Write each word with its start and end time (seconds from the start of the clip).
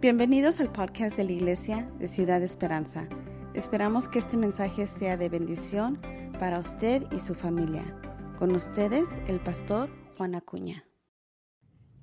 Bienvenidos 0.00 0.60
al 0.60 0.72
podcast 0.72 1.14
de 1.18 1.24
la 1.24 1.32
Iglesia 1.32 1.86
de 1.98 2.08
Ciudad 2.08 2.42
Esperanza. 2.42 3.06
Esperamos 3.52 4.08
que 4.08 4.18
este 4.18 4.38
mensaje 4.38 4.86
sea 4.86 5.18
de 5.18 5.28
bendición 5.28 6.00
para 6.38 6.58
usted 6.58 7.04
y 7.12 7.18
su 7.18 7.34
familia. 7.34 7.84
Con 8.38 8.52
ustedes, 8.52 9.06
el 9.28 9.40
pastor 9.40 9.90
Juan 10.16 10.36
Acuña. 10.36 10.89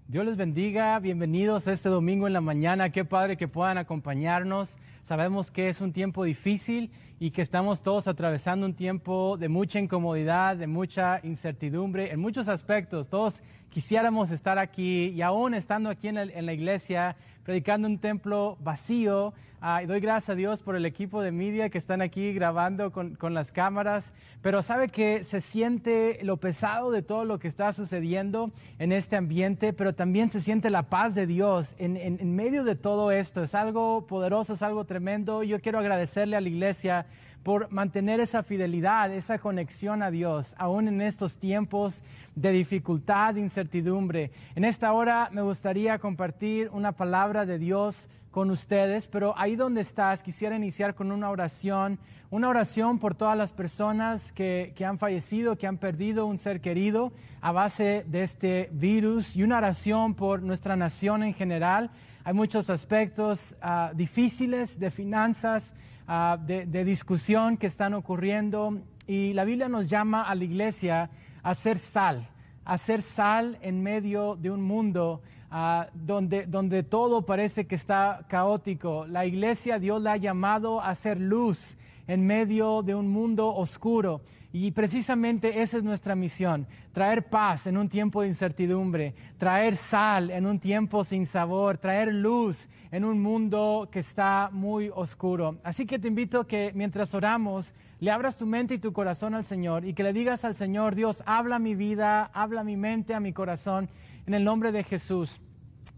Dios 0.09 0.25
les 0.25 0.37
bendiga, 0.37 0.97
bienvenidos 0.99 1.67
este 1.67 1.89
domingo 1.89 2.27
en 2.27 2.33
la 2.33 2.39
mañana, 2.39 2.93
qué 2.93 3.03
padre 3.03 3.35
que 3.35 3.49
puedan 3.49 3.77
acompañarnos. 3.77 4.77
Sabemos 5.01 5.51
que 5.51 5.67
es 5.67 5.81
un 5.81 5.91
tiempo 5.91 6.23
difícil 6.23 6.91
y 7.19 7.31
que 7.31 7.41
estamos 7.41 7.81
todos 7.81 8.07
atravesando 8.07 8.65
un 8.65 8.73
tiempo 8.73 9.35
de 9.35 9.49
mucha 9.49 9.79
incomodidad, 9.79 10.55
de 10.55 10.67
mucha 10.67 11.19
incertidumbre 11.23 12.13
en 12.13 12.21
muchos 12.21 12.47
aspectos. 12.47 13.09
Todos 13.09 13.43
quisiéramos 13.69 14.31
estar 14.31 14.59
aquí 14.59 15.07
y 15.07 15.21
aún 15.23 15.53
estando 15.53 15.89
aquí 15.89 16.07
en, 16.07 16.15
la 16.45 16.53
iglesia, 16.53 17.17
predicando 17.43 17.89
un 17.89 17.99
templo 17.99 18.57
vacío, 18.61 19.33
Y 19.59 19.87
doy 19.87 19.99
gracias 19.99 20.29
a 20.29 20.35
Dios 20.35 20.61
por 20.61 20.75
el 20.75 20.85
equipo 20.85 21.23
de 21.23 21.31
media 21.31 21.69
que 21.69 21.79
están 21.79 22.03
aquí 22.03 22.31
grabando 22.31 22.91
con, 22.91 23.15
con, 23.15 23.33
las 23.33 23.51
cámaras, 23.51 24.13
pero 24.43 24.61
sabe 24.61 24.89
que 24.89 25.23
se 25.23 25.41
siente 25.41 26.19
lo 26.21 26.37
pesado 26.37 26.91
de 26.91 27.01
todo 27.01 27.25
lo 27.25 27.39
que 27.39 27.47
está 27.47 27.73
sucediendo 27.73 28.51
en 28.77 28.91
este 28.91 29.15
ambiente, 29.15 29.73
pero 29.73 29.95
también 29.95 30.29
se 30.29 30.41
siente 30.41 30.69
la 30.69 30.83
paz 30.83 31.15
de 31.15 31.25
Dios 31.25 31.73
en, 31.79 31.97
en, 31.97 32.19
en 32.19 32.35
medio 32.35 32.63
de 32.63 32.75
todo 32.75 33.11
esto. 33.11 33.41
Es 33.41 33.55
algo 33.55 34.05
poderoso, 34.05 34.53
es 34.53 34.61
algo 34.61 34.85
tremendo. 34.85 35.41
Yo 35.41 35.59
quiero 35.59 35.79
agradecerle 35.79 36.35
a 36.35 36.41
la 36.41 36.49
iglesia 36.49 37.07
por 37.47 37.71
mantener 37.71 38.19
esa 38.19 38.43
fidelidad, 38.43 39.09
esa 39.09 39.39
conexión 39.39 40.03
a 40.03 40.11
Dios, 40.11 40.53
aún 40.57 40.89
en 40.89 41.01
estos 41.01 41.37
tiempos 41.37 42.03
de 42.35 42.51
dificultad, 42.51 43.35
de 43.35 43.39
incertidumbre. 43.39 44.31
En 44.55 44.65
esta 44.65 44.91
hora 44.91 45.29
me 45.31 45.41
gustaría 45.41 45.97
compartir 45.97 46.69
una 46.73 46.91
palabra 46.91 47.45
de 47.45 47.57
Dios 47.57 48.09
con 48.31 48.51
ustedes, 48.51 49.07
pero 49.07 49.33
ahí 49.37 49.55
donde 49.55 49.79
estás, 49.79 50.23
quisiera 50.23 50.57
iniciar 50.57 50.93
con 50.93 51.09
una 51.09 51.29
oración, 51.29 51.99
una 52.31 52.49
oración 52.49 52.99
por 52.99 53.15
todas 53.15 53.37
las 53.37 53.53
personas 53.53 54.33
que, 54.33 54.73
que, 54.75 54.83
han 54.83 54.97
fallecido, 54.97 55.57
que 55.57 55.67
han 55.67 55.77
perdido 55.77 56.25
un 56.25 56.37
ser 56.37 56.59
querido 56.59 57.13
a 57.39 57.53
base 57.53 58.03
de 58.09 58.23
este 58.23 58.69
virus 58.73 59.37
y 59.37 59.43
una 59.43 59.59
oración 59.59 60.15
por 60.15 60.43
nuestra 60.43 60.75
nación 60.75 61.23
en 61.23 61.33
general. 61.33 61.91
Hay 62.25 62.33
muchos 62.33 62.69
aspectos 62.69 63.55
uh, 63.63 63.95
difíciles 63.95 64.79
de 64.79 64.91
finanzas, 64.91 65.73
uh, 66.07 66.37
de, 66.45 66.83
discusión 66.83 67.57
que 67.57 67.67
están 67.67 67.93
ocurriendo 67.93 68.81
y 69.05 69.33
la 69.33 69.45
Biblia 69.45 69.69
nos 69.69 69.87
llama 69.87 70.23
a 70.23 70.35
la 70.35 70.43
iglesia 70.43 71.09
a 71.43 71.53
ser 71.53 71.77
sal, 71.77 72.29
a 72.65 72.77
ser 72.77 73.01
sal 73.01 73.57
en 73.61 73.81
medio 73.81 74.35
de 74.35 74.51
un 74.51 74.61
mundo 74.61 75.21
Ah, 75.49 75.87
donde, 75.93 76.45
donde 76.45 76.83
todo 76.83 77.25
parece 77.25 77.67
que 77.67 77.75
está 77.75 78.25
caótico. 78.27 79.07
La 79.07 79.25
iglesia 79.25 79.79
Dios 79.79 80.01
la 80.01 80.13
ha 80.13 80.17
llamado 80.17 80.81
a 80.81 80.93
ser 80.93 81.21
luz 81.21 81.77
en 82.05 82.25
medio 82.25 82.83
de 82.83 82.95
un 82.95 83.07
mundo 83.07 83.55
oscuro. 83.55 84.21
Y 84.53 84.71
precisamente 84.71 85.61
esa 85.61 85.77
es 85.77 85.83
nuestra 85.83 86.15
misión, 86.15 86.67
traer 86.93 87.29
paz 87.29 87.67
en 87.67 87.77
un 87.77 87.89
tiempo 87.89 88.21
de 88.21 88.29
incertidumbre, 88.29 89.13
traer 89.37 89.75
sal 89.75 90.31
en 90.31 90.45
un 90.45 90.59
tiempo 90.59 91.03
sin 91.03 91.25
sabor, 91.25 91.77
traer 91.77 92.13
luz 92.13 92.69
en 92.91 93.03
un 93.03 93.21
mundo 93.21 93.89
que 93.91 93.99
está 93.99 94.49
muy 94.51 94.89
oscuro. 94.95 95.57
Así 95.63 95.85
que 95.85 95.99
te 95.99 96.07
invito 96.07 96.47
que 96.47 96.71
mientras 96.73 97.13
oramos, 97.13 97.73
le 97.99 98.09
abras 98.09 98.37
tu 98.37 98.45
mente 98.45 98.75
y 98.75 98.79
tu 98.79 98.93
corazón 98.93 99.35
al 99.35 99.43
Señor 99.43 99.83
y 99.83 99.93
que 99.93 100.03
le 100.03 100.13
digas 100.13 100.45
al 100.45 100.55
Señor, 100.55 100.95
Dios, 100.95 101.23
habla 101.25 101.59
mi 101.59 101.75
vida, 101.75 102.31
habla 102.33 102.63
mi 102.63 102.77
mente, 102.77 103.13
a 103.13 103.19
mi 103.19 103.33
corazón 103.33 103.89
en 104.25 104.33
el 104.33 104.43
nombre 104.43 104.71
de 104.71 104.83
Jesús. 104.83 105.41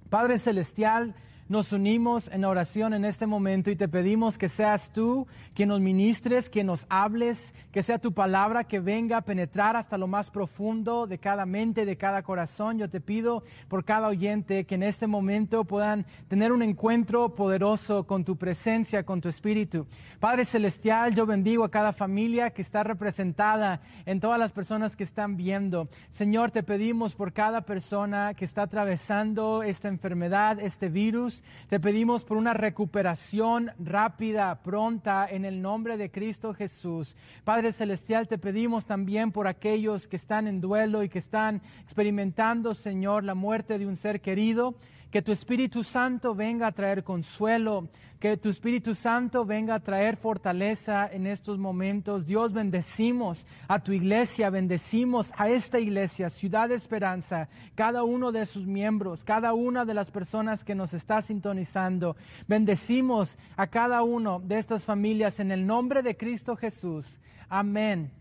Padre 0.09 0.39
Celestial, 0.39 1.13
nos 1.49 1.73
unimos 1.73 2.29
en 2.31 2.45
oración 2.45 2.93
en 2.93 3.03
este 3.03 3.25
momento 3.25 3.71
y 3.71 3.75
te 3.75 3.87
pedimos 3.87 4.37
que 4.37 4.47
seas 4.47 4.93
tú 4.93 5.25
quien 5.55 5.69
nos 5.69 5.79
ministres, 5.79 6.47
quien 6.47 6.67
nos 6.67 6.85
hables, 6.89 7.55
que 7.71 7.81
sea 7.81 7.97
tu 7.97 8.13
palabra 8.13 8.65
que 8.65 8.79
venga 8.79 9.17
a 9.17 9.21
penetrar 9.21 9.75
hasta 9.75 9.97
lo 9.97 10.05
más 10.05 10.29
profundo 10.29 11.07
de 11.07 11.17
cada 11.17 11.47
mente, 11.47 11.85
de 11.85 11.97
cada 11.97 12.21
corazón. 12.21 12.77
Yo 12.77 12.87
te 12.87 13.01
pido 13.01 13.41
por 13.67 13.83
cada 13.83 14.09
oyente 14.09 14.65
que 14.65 14.75
en 14.75 14.83
este 14.83 15.07
momento 15.07 15.63
puedan 15.63 16.05
tener 16.27 16.51
un 16.51 16.61
encuentro 16.61 17.33
poderoso 17.33 18.05
con 18.05 18.23
tu 18.23 18.37
presencia, 18.37 19.03
con 19.03 19.19
tu 19.19 19.27
espíritu. 19.27 19.87
Padre 20.19 20.45
Celestial, 20.45 21.15
yo 21.15 21.25
bendigo 21.25 21.63
a 21.63 21.71
cada 21.71 21.93
familia 21.93 22.51
que 22.51 22.61
está 22.61 22.83
representada 22.83 23.81
en 24.05 24.19
todas 24.19 24.37
las 24.37 24.51
personas 24.51 24.95
que 24.95 25.03
están 25.03 25.35
viendo. 25.35 25.89
Señor, 26.11 26.51
te 26.51 26.61
pedimos 26.61 27.15
por 27.15 27.33
cada 27.33 27.61
persona 27.61 28.35
que 28.35 28.45
está 28.45 28.61
atravesando 28.61 29.63
esta 29.63 29.87
enfermedad, 29.87 30.59
este 30.59 30.89
virus 30.89 31.38
te 31.67 31.79
pedimos 31.79 32.23
por 32.23 32.37
una 32.37 32.53
recuperación 32.53 33.71
rápida, 33.79 34.61
pronta, 34.61 35.27
en 35.29 35.45
el 35.45 35.61
nombre 35.61 35.97
de 35.97 36.11
Cristo 36.11 36.53
Jesús. 36.53 37.15
Padre 37.43 37.71
Celestial, 37.71 38.27
te 38.27 38.37
pedimos 38.37 38.85
también 38.85 39.31
por 39.31 39.47
aquellos 39.47 40.07
que 40.07 40.15
están 40.15 40.47
en 40.47 40.61
duelo 40.61 41.03
y 41.03 41.09
que 41.09 41.19
están 41.19 41.61
experimentando, 41.83 42.75
Señor, 42.75 43.23
la 43.23 43.35
muerte 43.35 43.79
de 43.79 43.85
un 43.85 43.95
ser 43.95 44.21
querido. 44.21 44.75
Que 45.11 45.21
tu 45.21 45.31
Espíritu 45.31 45.83
Santo 45.83 46.35
venga 46.35 46.67
a 46.67 46.71
traer 46.71 47.03
consuelo, 47.03 47.89
que 48.19 48.37
tu 48.37 48.49
Espíritu 48.49 48.93
Santo 48.93 49.45
venga 49.45 49.75
a 49.75 49.79
traer 49.79 50.17
fortaleza 50.17 51.09
en 51.11 51.25
estos 51.25 51.57
momentos. 51.57 52.25
Dios, 52.25 52.53
bendecimos 52.53 53.47
a 53.67 53.79
tu 53.79 53.91
iglesia, 53.91 54.49
bendecimos 54.49 55.31
a 55.37 55.49
esta 55.49 55.79
iglesia, 55.79 56.29
Ciudad 56.29 56.69
de 56.69 56.75
Esperanza, 56.75 57.49
cada 57.75 58.03
uno 58.03 58.31
de 58.31 58.45
sus 58.45 58.67
miembros, 58.67 59.23
cada 59.23 59.53
una 59.53 59.85
de 59.85 59.93
las 59.93 60.11
personas 60.11 60.63
que 60.63 60.75
nos 60.75 60.93
está 60.93 61.21
sintonizando. 61.21 62.15
Bendecimos 62.47 63.37
a 63.55 63.67
cada 63.67 64.03
uno 64.03 64.41
de 64.41 64.57
estas 64.57 64.85
familias 64.85 65.39
en 65.39 65.51
el 65.51 65.65
nombre 65.65 66.03
de 66.03 66.17
Cristo 66.17 66.55
Jesús. 66.55 67.19
Amén. 67.47 68.11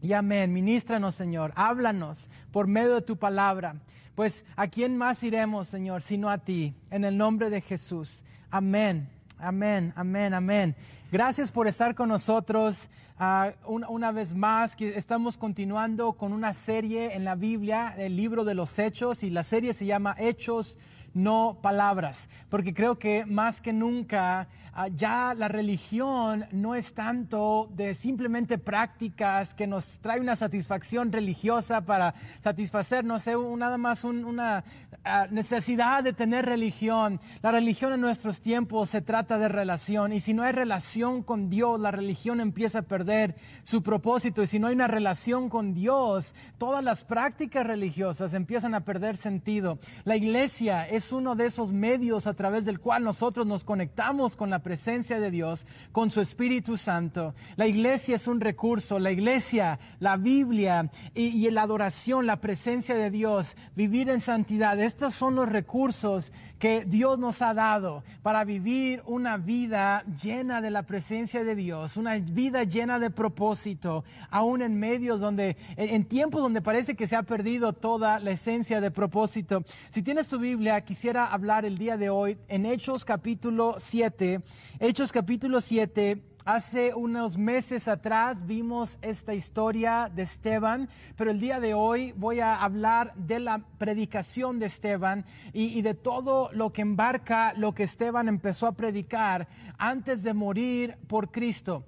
Y 0.00 0.14
amén. 0.14 0.52
Ministranos, 0.52 1.14
Señor. 1.14 1.52
Háblanos 1.56 2.30
por 2.50 2.66
medio 2.66 2.94
de 2.94 3.02
tu 3.02 3.16
palabra. 3.16 3.76
Pues 4.14 4.44
a 4.56 4.68
quién 4.68 4.98
más 4.98 5.22
iremos, 5.22 5.68
Señor, 5.68 6.02
sino 6.02 6.28
a 6.28 6.36
ti, 6.36 6.74
en 6.90 7.04
el 7.04 7.16
nombre 7.16 7.48
de 7.48 7.62
Jesús. 7.62 8.24
Amén, 8.50 9.08
amén, 9.38 9.94
amén, 9.96 10.34
amén. 10.34 10.76
Gracias 11.10 11.50
por 11.50 11.66
estar 11.66 11.94
con 11.94 12.10
nosotros 12.10 12.90
uh, 13.18 13.52
una, 13.72 13.88
una, 13.88 14.12
vez 14.12 14.34
más. 14.34 14.76
Que 14.76 14.98
estamos 14.98 15.38
continuando 15.38 16.12
con 16.12 16.34
una 16.34 16.52
serie 16.52 17.14
en 17.14 17.24
la 17.24 17.36
Biblia, 17.36 17.94
el 17.96 18.14
libro 18.14 18.44
de 18.44 18.54
los 18.54 18.78
Hechos, 18.78 19.22
y 19.22 19.30
la 19.30 19.42
serie 19.42 19.72
se 19.72 19.86
llama 19.86 20.14
Hechos 20.18 20.78
no 21.14 21.58
palabras, 21.60 22.28
porque 22.48 22.74
creo 22.74 22.98
que 22.98 23.24
más 23.26 23.60
que 23.60 23.72
nunca 23.72 24.48
uh, 24.76 24.88
ya 24.94 25.34
la 25.34 25.48
religión 25.48 26.46
no 26.52 26.74
es 26.74 26.94
tanto 26.94 27.68
de 27.74 27.94
simplemente 27.94 28.58
prácticas 28.58 29.54
que 29.54 29.66
nos 29.66 29.98
trae 30.00 30.20
una 30.20 30.36
satisfacción 30.36 31.12
religiosa 31.12 31.82
para 31.82 32.14
satisfacer, 32.40 33.04
no 33.04 33.18
sé, 33.18 33.34
nada 33.56 33.78
más 33.78 34.04
un, 34.04 34.24
una 34.24 34.64
uh, 34.90 35.32
necesidad 35.32 36.02
de 36.02 36.12
tener 36.12 36.46
religión. 36.46 37.20
La 37.42 37.50
religión 37.50 37.92
en 37.92 38.00
nuestros 38.00 38.40
tiempos 38.40 38.90
se 38.90 39.02
trata 39.02 39.38
de 39.38 39.48
relación 39.48 40.12
y 40.12 40.20
si 40.20 40.34
no 40.34 40.42
hay 40.42 40.52
relación 40.52 41.22
con 41.22 41.50
Dios, 41.50 41.78
la 41.78 41.90
religión 41.90 42.40
empieza 42.40 42.80
a 42.80 42.82
perder 42.82 43.36
su 43.64 43.82
propósito 43.82 44.42
y 44.42 44.46
si 44.46 44.58
no 44.58 44.68
hay 44.68 44.74
una 44.74 44.88
relación 44.88 45.48
con 45.48 45.74
Dios, 45.74 46.34
todas 46.58 46.82
las 46.82 47.04
prácticas 47.04 47.66
religiosas 47.66 48.34
empiezan 48.34 48.74
a 48.74 48.84
perder 48.84 49.16
sentido. 49.16 49.78
La 50.04 50.16
iglesia 50.16 50.88
es 50.88 51.01
es 51.02 51.10
uno 51.10 51.34
de 51.34 51.46
esos 51.46 51.72
medios 51.72 52.28
a 52.28 52.34
través 52.34 52.64
del 52.64 52.78
cual 52.78 53.02
nosotros 53.02 53.44
nos 53.44 53.64
conectamos 53.64 54.36
con 54.36 54.50
la 54.50 54.60
presencia 54.60 55.18
de 55.18 55.32
Dios, 55.32 55.66
con 55.90 56.10
su 56.10 56.20
Espíritu 56.20 56.76
Santo. 56.76 57.34
La 57.56 57.66
iglesia 57.66 58.14
es 58.14 58.28
un 58.28 58.40
recurso, 58.40 59.00
la 59.00 59.10
iglesia, 59.10 59.80
la 59.98 60.16
Biblia 60.16 60.90
y, 61.12 61.44
y 61.44 61.50
la 61.50 61.62
adoración, 61.62 62.26
la 62.26 62.36
presencia 62.36 62.94
de 62.94 63.10
Dios, 63.10 63.56
vivir 63.74 64.10
en 64.10 64.20
santidad. 64.20 64.78
Estos 64.78 65.14
son 65.14 65.34
los 65.34 65.48
recursos 65.48 66.32
que 66.60 66.84
Dios 66.84 67.18
nos 67.18 67.42
ha 67.42 67.52
dado 67.52 68.04
para 68.22 68.44
vivir 68.44 69.02
una 69.06 69.38
vida 69.38 70.04
llena 70.22 70.60
de 70.60 70.70
la 70.70 70.84
presencia 70.84 71.42
de 71.42 71.56
Dios, 71.56 71.96
una 71.96 72.14
vida 72.14 72.62
llena 72.62 73.00
de 73.00 73.10
propósito, 73.10 74.04
aún 74.30 74.62
en 74.62 74.78
medios 74.78 75.18
donde, 75.18 75.56
en 75.76 76.04
tiempos 76.04 76.40
donde 76.40 76.62
parece 76.62 76.94
que 76.94 77.08
se 77.08 77.16
ha 77.16 77.24
perdido 77.24 77.72
toda 77.72 78.20
la 78.20 78.30
esencia 78.30 78.80
de 78.80 78.92
propósito. 78.92 79.64
Si 79.90 80.02
tienes 80.02 80.28
tu 80.28 80.38
Biblia, 80.38 80.84
quisiera 80.92 81.24
hablar 81.24 81.64
el 81.64 81.78
día 81.78 81.96
de 81.96 82.10
hoy 82.10 82.36
en 82.48 82.66
Hechos 82.66 83.06
capítulo 83.06 83.76
7. 83.78 84.42
Hechos 84.78 85.10
capítulo 85.10 85.62
7 85.62 86.22
Hace 86.44 86.92
unos 86.94 87.38
meses 87.38 87.88
atrás 87.88 88.46
vimos 88.46 88.98
esta 89.00 89.32
historia 89.32 90.12
de 90.14 90.24
Esteban, 90.24 90.90
pero 91.16 91.30
el 91.30 91.40
día 91.40 91.60
de 91.60 91.72
hoy 91.72 92.12
voy 92.14 92.40
a 92.40 92.56
hablar 92.56 93.14
de 93.14 93.40
la 93.40 93.64
predicación 93.78 94.58
de 94.58 94.66
Esteban 94.66 95.24
y, 95.54 95.80
de 95.80 95.94
todo 95.94 96.50
lo 96.52 96.74
que 96.74 96.82
embarca 96.82 97.54
lo 97.56 97.72
que 97.72 97.84
Esteban 97.84 98.28
empezó 98.28 98.66
a 98.66 98.72
predicar 98.72 99.48
antes 99.78 100.22
de 100.22 100.34
morir 100.34 100.98
por 101.06 101.30
Cristo. 101.30 101.86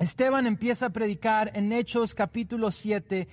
Esteban 0.00 0.48
empieza 0.48 0.86
a 0.86 0.90
predicar 0.90 1.52
en 1.54 1.72
Hechos 1.72 2.16
capítulo 2.16 2.72
7 2.72 3.28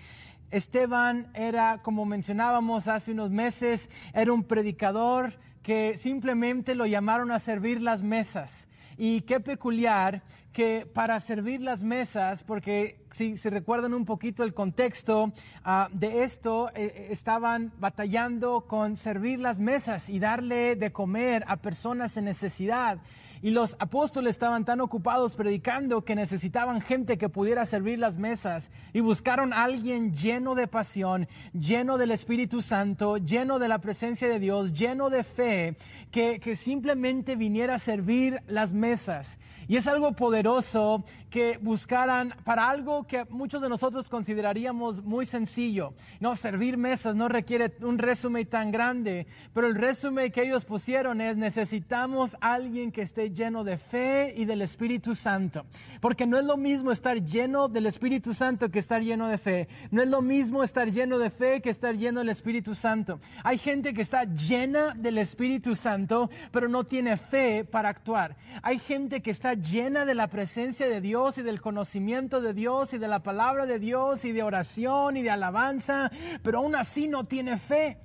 Esteban 0.51 1.29
era, 1.33 1.81
como 1.83 2.05
mencionábamos 2.05 2.87
hace 2.87 3.11
unos 3.11 3.29
meses, 3.29 3.89
era 4.13 4.33
un 4.33 4.43
predicador 4.43 5.33
que 5.61 5.97
simplemente 5.97 6.73
lo 6.75 6.85
llamaron 6.85 7.31
a 7.31 7.39
servir 7.39 7.81
las 7.81 8.01
mesas. 8.01 8.67
Y 8.97 9.21
qué 9.21 9.39
peculiar 9.39 10.23
que 10.51 10.85
para 10.91 11.19
servir 11.19 11.61
las 11.61 11.83
mesas, 11.83 12.43
porque 12.43 12.99
si 13.11 13.37
se 13.37 13.49
recuerdan 13.49 13.93
un 13.93 14.03
poquito 14.03 14.43
el 14.43 14.53
contexto 14.53 15.31
ah, 15.63 15.87
de 15.93 16.23
esto, 16.23 16.69
eh, 16.69 16.91
eh, 16.95 17.07
estaban 17.11 17.71
batallando 17.79 18.65
con 18.67 18.97
servir 18.97 19.39
las 19.39 19.59
mesas 19.59 20.09
y 20.09 20.19
darle 20.19 20.75
de 20.75 20.91
comer 20.91 21.45
a 21.47 21.57
personas 21.57 22.17
en 22.17 22.25
necesidad. 22.25 22.97
Y 23.41 23.51
los 23.51 23.77
apóstoles 23.79 24.31
estaban 24.31 24.65
tan 24.65 24.81
ocupados 24.81 25.35
predicando 25.35 26.03
que 26.03 26.15
necesitaban 26.15 26.81
gente 26.81 27.17
que 27.17 27.29
pudiera 27.29 27.65
servir 27.65 27.97
las 27.97 28.17
mesas 28.17 28.69
y 28.91 28.99
buscaron 28.99 29.53
a 29.53 29.63
alguien 29.63 30.13
lleno 30.13 30.55
de 30.55 30.67
pasión, 30.67 31.27
lleno 31.53 31.97
del 31.97 32.11
Espíritu 32.11 32.61
Santo, 32.61 33.17
lleno 33.17 33.57
de 33.57 33.69
la 33.69 33.79
presencia 33.79 34.27
de 34.27 34.39
Dios, 34.39 34.73
lleno 34.73 35.09
de 35.09 35.23
fe, 35.23 35.77
que, 36.11 36.39
que 36.39 36.55
simplemente 36.55 37.37
viniera 37.37 37.75
a 37.75 37.79
servir 37.79 38.41
las 38.47 38.73
mesas. 38.73 39.39
Y 39.69 39.77
es 39.77 39.85
algo 39.85 40.13
poderoso 40.13 41.05
que 41.29 41.59
buscaran 41.61 42.33
para 42.43 42.71
algo 42.71 43.05
que 43.05 43.25
muchos 43.25 43.61
de 43.61 43.69
nosotros 43.69 44.09
consideraríamos 44.09 45.03
muy 45.03 45.27
sencillo. 45.27 45.93
No, 46.19 46.35
servir 46.35 46.75
mesas 46.75 47.15
no 47.15 47.27
requiere 47.27 47.75
un 47.81 47.99
resumen 47.99 48.47
tan 48.47 48.71
grande, 48.71 49.27
pero 49.53 49.67
el 49.67 49.75
resumen 49.75 50.31
que 50.31 50.41
ellos 50.41 50.65
pusieron 50.65 51.21
es 51.21 51.37
necesitamos 51.37 52.35
alguien 52.41 52.91
que 52.91 53.03
esté 53.03 53.28
lleno 53.33 53.63
de 53.63 53.77
fe 53.77 54.33
y 54.35 54.45
del 54.45 54.61
Espíritu 54.61 55.15
Santo. 55.15 55.65
Porque 56.01 56.27
no 56.27 56.37
es 56.37 56.45
lo 56.45 56.57
mismo 56.57 56.91
estar 56.91 57.23
lleno 57.23 57.67
del 57.67 57.85
Espíritu 57.85 58.33
Santo 58.33 58.69
que 58.69 58.79
estar 58.79 59.01
lleno 59.01 59.27
de 59.27 59.37
fe. 59.37 59.67
No 59.91 60.01
es 60.01 60.07
lo 60.07 60.21
mismo 60.21 60.63
estar 60.63 60.91
lleno 60.91 61.19
de 61.19 61.29
fe 61.29 61.61
que 61.61 61.69
estar 61.69 61.95
lleno 61.95 62.19
del 62.19 62.29
Espíritu 62.29 62.75
Santo. 62.75 63.19
Hay 63.43 63.57
gente 63.57 63.93
que 63.93 64.01
está 64.01 64.23
llena 64.23 64.93
del 64.95 65.17
Espíritu 65.17 65.75
Santo, 65.75 66.29
pero 66.51 66.69
no 66.69 66.83
tiene 66.83 67.17
fe 67.17 67.65
para 67.65 67.89
actuar. 67.89 68.35
Hay 68.61 68.79
gente 68.79 69.21
que 69.21 69.31
está 69.31 69.53
llena 69.53 70.05
de 70.05 70.15
la 70.15 70.27
presencia 70.27 70.87
de 70.87 71.01
Dios 71.01 71.37
y 71.37 71.41
del 71.41 71.61
conocimiento 71.61 72.41
de 72.41 72.53
Dios 72.53 72.93
y 72.93 72.97
de 72.97 73.07
la 73.07 73.23
palabra 73.23 73.65
de 73.65 73.79
Dios 73.79 74.25
y 74.25 74.31
de 74.31 74.43
oración 74.43 75.17
y 75.17 75.21
de 75.21 75.31
alabanza, 75.31 76.11
pero 76.43 76.59
aún 76.59 76.75
así 76.75 77.07
no 77.07 77.23
tiene 77.23 77.57
fe. 77.57 77.97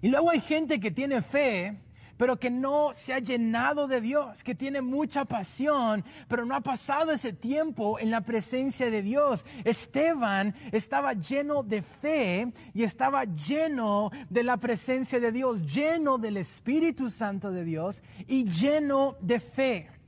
Y 0.00 0.08
luego 0.08 0.30
hay 0.30 0.40
gente 0.40 0.80
que 0.80 0.90
tiene 0.90 1.22
fe, 1.22 1.78
pero 2.22 2.38
que 2.38 2.50
no 2.50 2.92
se 2.94 3.12
ha 3.12 3.18
llenado 3.18 3.88
de 3.88 4.00
Dios, 4.00 4.44
que 4.44 4.54
tiene 4.54 4.80
mucha 4.80 5.24
pasión, 5.24 6.04
pero 6.28 6.46
no 6.46 6.54
ha 6.54 6.60
pasado 6.60 7.10
ese 7.10 7.32
tiempo 7.32 7.98
en 7.98 8.12
la 8.12 8.20
presencia 8.20 8.92
de 8.92 9.02
Dios. 9.02 9.44
Esteban 9.64 10.54
estaba 10.70 11.14
lleno 11.14 11.64
de 11.64 11.82
fe 11.82 12.52
y 12.74 12.84
estaba 12.84 13.24
lleno 13.24 14.12
de 14.30 14.44
la 14.44 14.56
presencia 14.56 15.18
de 15.18 15.32
Dios, 15.32 15.66
lleno 15.66 16.16
del 16.16 16.36
Espíritu 16.36 17.10
Santo 17.10 17.50
de 17.50 17.64
Dios 17.64 18.04
y 18.28 18.44
lleno 18.44 19.16
de 19.20 19.40
fe. 19.40 20.01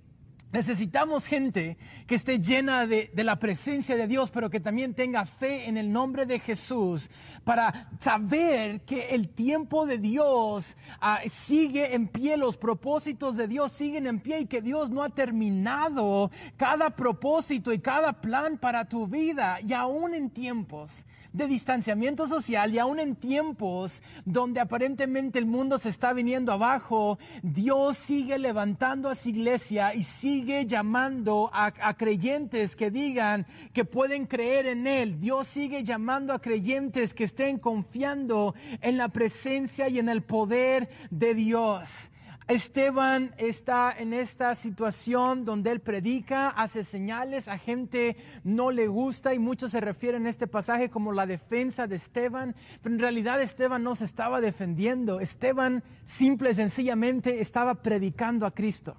Necesitamos 0.54 1.26
gente 1.26 1.76
que 2.06 2.14
esté 2.14 2.38
llena 2.38 2.86
de, 2.86 3.10
la 3.16 3.40
presencia 3.40 3.96
de 3.96 4.06
Dios, 4.06 4.30
pero 4.30 4.50
que 4.50 4.60
también 4.60 4.94
tenga 4.94 5.26
fe 5.26 5.68
en 5.68 5.76
el 5.76 5.90
nombre 5.90 6.26
de 6.26 6.38
Jesús 6.38 7.10
para 7.42 7.90
saber 7.98 8.82
que 8.82 9.16
el 9.16 9.30
tiempo 9.30 9.84
de 9.84 9.98
Dios 9.98 10.76
ah, 11.00 11.18
sigue 11.26 11.96
en 11.96 12.06
pie, 12.06 12.36
los 12.36 12.56
propósitos 12.56 13.36
de 13.36 13.48
Dios 13.48 13.72
siguen 13.72 14.06
en 14.06 14.20
pie 14.20 14.42
y 14.42 14.46
que 14.46 14.62
Dios 14.62 14.90
no 14.90 15.02
ha 15.02 15.08
terminado 15.08 16.30
cada 16.56 16.90
propósito 16.90 17.72
y 17.72 17.80
cada 17.80 18.20
plan 18.20 18.56
para 18.56 18.88
tu 18.88 19.08
vida 19.08 19.58
y 19.60 19.72
aún 19.72 20.14
en 20.14 20.30
tiempos 20.30 21.04
de 21.34 21.48
distanciamiento 21.48 22.26
social 22.26 22.72
y 22.72 22.78
aún 22.78 22.98
en 22.98 23.16
tiempos 23.16 24.02
donde 24.24 24.60
aparentemente 24.60 25.38
el 25.38 25.46
mundo 25.46 25.78
se 25.78 25.90
está 25.90 26.14
viniendo 26.14 26.52
abajo, 26.52 27.18
Dios 27.42 27.98
sigue 27.98 28.38
levantando 28.38 29.10
a 29.10 29.14
su 29.14 29.28
iglesia 29.28 29.94
y 29.94 30.04
sigue 30.04 30.64
llamando 30.64 31.50
a, 31.52 31.74
a 31.80 31.96
creyentes 31.96 32.76
que 32.76 32.90
digan 32.90 33.46
que 33.72 33.84
pueden 33.84 34.26
creer 34.26 34.66
en 34.66 34.86
Él. 34.86 35.20
Dios 35.20 35.48
sigue 35.48 35.84
llamando 35.84 36.32
a 36.32 36.40
creyentes 36.40 37.12
que 37.12 37.24
estén 37.24 37.58
confiando 37.58 38.54
en 38.80 38.96
la 38.96 39.08
presencia 39.08 39.88
y 39.88 39.98
en 39.98 40.08
el 40.08 40.22
poder 40.22 40.88
de 41.10 41.34
Dios. 41.34 42.10
Esteban 42.46 43.34
está 43.38 43.90
en 43.90 44.12
esta 44.12 44.54
situación 44.54 45.46
donde 45.46 45.70
él 45.70 45.80
predica, 45.80 46.48
hace 46.48 46.84
señales, 46.84 47.48
a 47.48 47.56
gente 47.56 48.18
no 48.44 48.70
le 48.70 48.86
gusta 48.86 49.32
y 49.32 49.38
muchos 49.38 49.72
se 49.72 49.80
refieren 49.80 50.26
a 50.26 50.28
este 50.28 50.46
pasaje 50.46 50.90
como 50.90 51.12
la 51.12 51.24
defensa 51.24 51.86
de 51.86 51.96
Esteban, 51.96 52.54
pero 52.82 52.94
en 52.96 53.00
realidad 53.00 53.40
Esteban 53.40 53.82
no 53.82 53.94
se 53.94 54.04
estaba 54.04 54.42
defendiendo, 54.42 55.20
Esteban 55.20 55.82
simple 56.04 56.50
y 56.50 56.54
sencillamente 56.54 57.40
estaba 57.40 57.76
predicando 57.76 58.44
a 58.44 58.50
Cristo. 58.50 58.94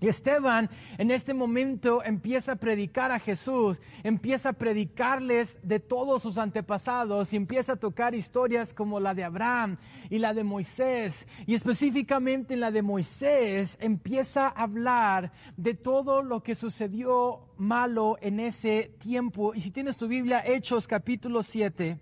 Y 0.00 0.06
Esteban 0.06 0.70
en 0.96 1.10
este 1.10 1.34
momento 1.34 2.04
empieza 2.04 2.52
a 2.52 2.56
predicar 2.56 3.10
a 3.10 3.18
Jesús, 3.18 3.80
empieza 4.04 4.50
a 4.50 4.52
predicarles 4.52 5.58
de 5.64 5.80
todos 5.80 6.22
sus 6.22 6.38
antepasados 6.38 7.32
y 7.32 7.36
empieza 7.36 7.72
a 7.72 7.76
tocar 7.76 8.14
historias 8.14 8.72
como 8.72 9.00
la 9.00 9.14
de 9.14 9.24
Abraham 9.24 9.76
y 10.08 10.18
la 10.18 10.34
de 10.34 10.44
Moisés. 10.44 11.26
Y 11.46 11.54
específicamente 11.54 12.54
en 12.54 12.60
la 12.60 12.70
de 12.70 12.82
Moisés 12.82 13.76
empieza 13.80 14.46
a 14.46 14.62
hablar 14.62 15.32
de 15.56 15.74
todo 15.74 16.22
lo 16.22 16.44
que 16.44 16.54
sucedió 16.54 17.48
malo 17.56 18.18
en 18.20 18.38
ese 18.38 18.94
tiempo. 19.00 19.52
Y 19.52 19.62
si 19.62 19.72
tienes 19.72 19.96
tu 19.96 20.06
Biblia, 20.06 20.44
Hechos 20.46 20.86
capítulo 20.86 21.42
7, 21.42 21.98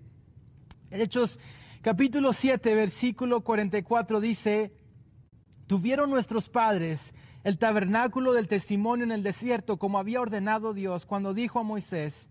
Hechos 0.91 1.41
capítulo 1.81 2.35
7, 2.35 2.75
versículo 2.75 3.41
44 3.41 4.21
dice, 4.21 4.71
tuvieron 5.67 6.11
nuestros 6.11 6.51
padres 6.51 7.15
el 7.47 7.59
tabernáculo 7.59 8.33
del 8.33 8.49
testimonio 8.49 9.05
en 9.05 9.13
el 9.13 9.23
desierto, 9.23 9.77
como 9.77 10.01
había 10.01 10.21
ordenado 10.21 10.75
Dios 10.75 11.07
cuando 11.07 11.33
dijo 11.33 11.61
a 11.61 11.63
Moisés 11.63 12.29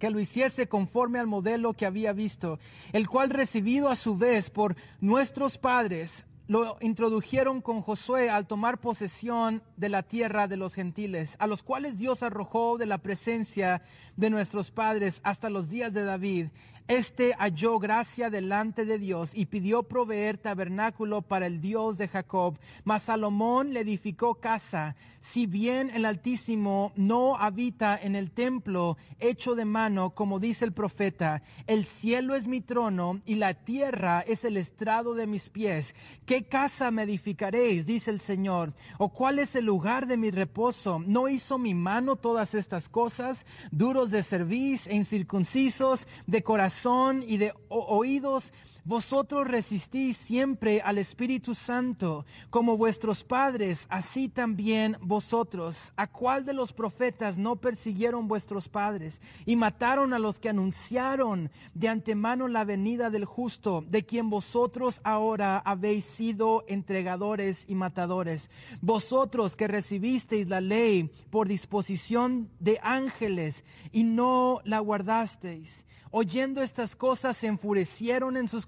que 0.00 0.10
lo 0.10 0.18
hiciese 0.18 0.66
conforme 0.66 1.20
al 1.20 1.28
modelo 1.28 1.72
que 1.72 1.86
había 1.86 2.12
visto, 2.12 2.58
el 2.92 3.06
cual 3.06 3.30
recibido 3.30 3.90
a 3.90 3.94
su 3.94 4.16
vez 4.16 4.50
por 4.50 4.74
nuestros 5.00 5.56
padres, 5.56 6.24
lo 6.48 6.76
introdujeron 6.80 7.60
con 7.60 7.80
Josué 7.80 8.28
al 8.28 8.48
tomar 8.48 8.80
posesión 8.80 9.62
de 9.76 9.88
la 9.88 10.02
tierra 10.02 10.48
de 10.48 10.56
los 10.56 10.74
gentiles, 10.74 11.36
a 11.38 11.46
los 11.46 11.62
cuales 11.62 11.98
Dios 11.98 12.24
arrojó 12.24 12.76
de 12.76 12.86
la 12.86 12.98
presencia 12.98 13.82
de 14.16 14.30
nuestros 14.30 14.72
padres 14.72 15.20
hasta 15.22 15.48
los 15.48 15.68
días 15.68 15.92
de 15.92 16.02
David, 16.02 16.48
este 16.86 17.32
halló 17.38 17.78
gracia 17.78 18.28
delante 18.28 18.84
de 18.84 18.98
Dios 18.98 19.30
y 19.34 19.46
pidió 19.46 19.84
proveer 19.84 20.36
tabernáculo 20.36 21.22
para 21.22 21.46
el 21.46 21.62
Dios 21.62 21.96
de 21.96 22.08
Jacob. 22.08 22.58
Mas 22.84 23.04
Salomón 23.04 23.72
le 23.72 23.80
edificó 23.80 24.34
casa. 24.34 24.94
Si 25.20 25.46
bien 25.46 25.90
el 25.94 26.04
Altísimo 26.04 26.92
no 26.96 27.36
habita 27.36 27.98
en 28.00 28.14
el 28.14 28.30
templo 28.30 28.98
hecho 29.18 29.54
de 29.54 29.64
mano, 29.64 30.10
como 30.10 30.38
dice 30.38 30.66
el 30.66 30.72
profeta, 30.72 31.42
el 31.66 31.86
cielo 31.86 32.34
es 32.34 32.46
mi 32.46 32.60
trono 32.60 33.20
y 33.24 33.36
la 33.36 33.54
tierra 33.54 34.20
es 34.20 34.44
el 34.44 34.58
estrado 34.58 35.14
de 35.14 35.26
mis 35.26 35.48
pies. 35.48 35.94
¿Qué 36.26 36.44
casa 36.44 36.90
me 36.90 37.04
edificaréis? 37.04 37.86
dice 37.86 38.10
el 38.10 38.20
Señor. 38.20 38.74
¿O 38.98 39.08
cuál 39.08 39.38
es 39.38 39.56
el 39.56 39.64
lugar 39.64 40.06
de 40.06 40.18
mi 40.18 40.30
reposo? 40.30 41.02
¿No 41.06 41.28
hizo 41.28 41.56
mi 41.56 41.72
mano 41.72 42.16
todas 42.16 42.54
estas 42.54 42.90
cosas? 42.90 43.46
Duros 43.70 44.10
de 44.10 44.22
cerviz 44.22 44.86
e 44.86 44.94
incircuncisos 44.94 46.06
de 46.26 46.42
corazón 46.42 46.73
son 46.74 47.22
y 47.22 47.38
de 47.38 47.54
oídos, 47.68 48.52
vosotros 48.84 49.48
resistís 49.48 50.18
siempre 50.18 50.82
al 50.82 50.98
Espíritu 50.98 51.54
Santo, 51.54 52.26
como 52.50 52.76
vuestros 52.76 53.24
padres, 53.24 53.86
así 53.88 54.28
también 54.28 54.98
vosotros. 55.00 55.92
¿A 55.96 56.06
cuál 56.06 56.44
de 56.44 56.52
los 56.52 56.74
profetas 56.74 57.38
no 57.38 57.56
persiguieron 57.56 58.28
vuestros 58.28 58.68
padres 58.68 59.22
y 59.46 59.56
mataron 59.56 60.12
a 60.12 60.18
los 60.18 60.38
que 60.38 60.50
anunciaron 60.50 61.50
de 61.72 61.88
antemano 61.88 62.46
la 62.46 62.64
venida 62.64 63.08
del 63.08 63.24
justo, 63.24 63.82
de 63.88 64.04
quien 64.04 64.28
vosotros 64.28 65.00
ahora 65.02 65.58
habéis 65.58 66.04
sido 66.04 66.64
entregadores 66.68 67.64
y 67.66 67.74
matadores? 67.74 68.50
Vosotros 68.82 69.56
que 69.56 69.66
recibisteis 69.66 70.48
la 70.50 70.60
ley 70.60 71.10
por 71.30 71.48
disposición 71.48 72.50
de 72.60 72.78
ángeles 72.82 73.64
y 73.92 74.04
no 74.04 74.60
la 74.64 74.80
guardasteis 74.80 75.86
oyendo 76.16 76.62
estas 76.62 76.94
cosas, 76.94 77.36
se 77.36 77.48
enfurecieron 77.48 78.36
en 78.36 78.46
sus 78.46 78.66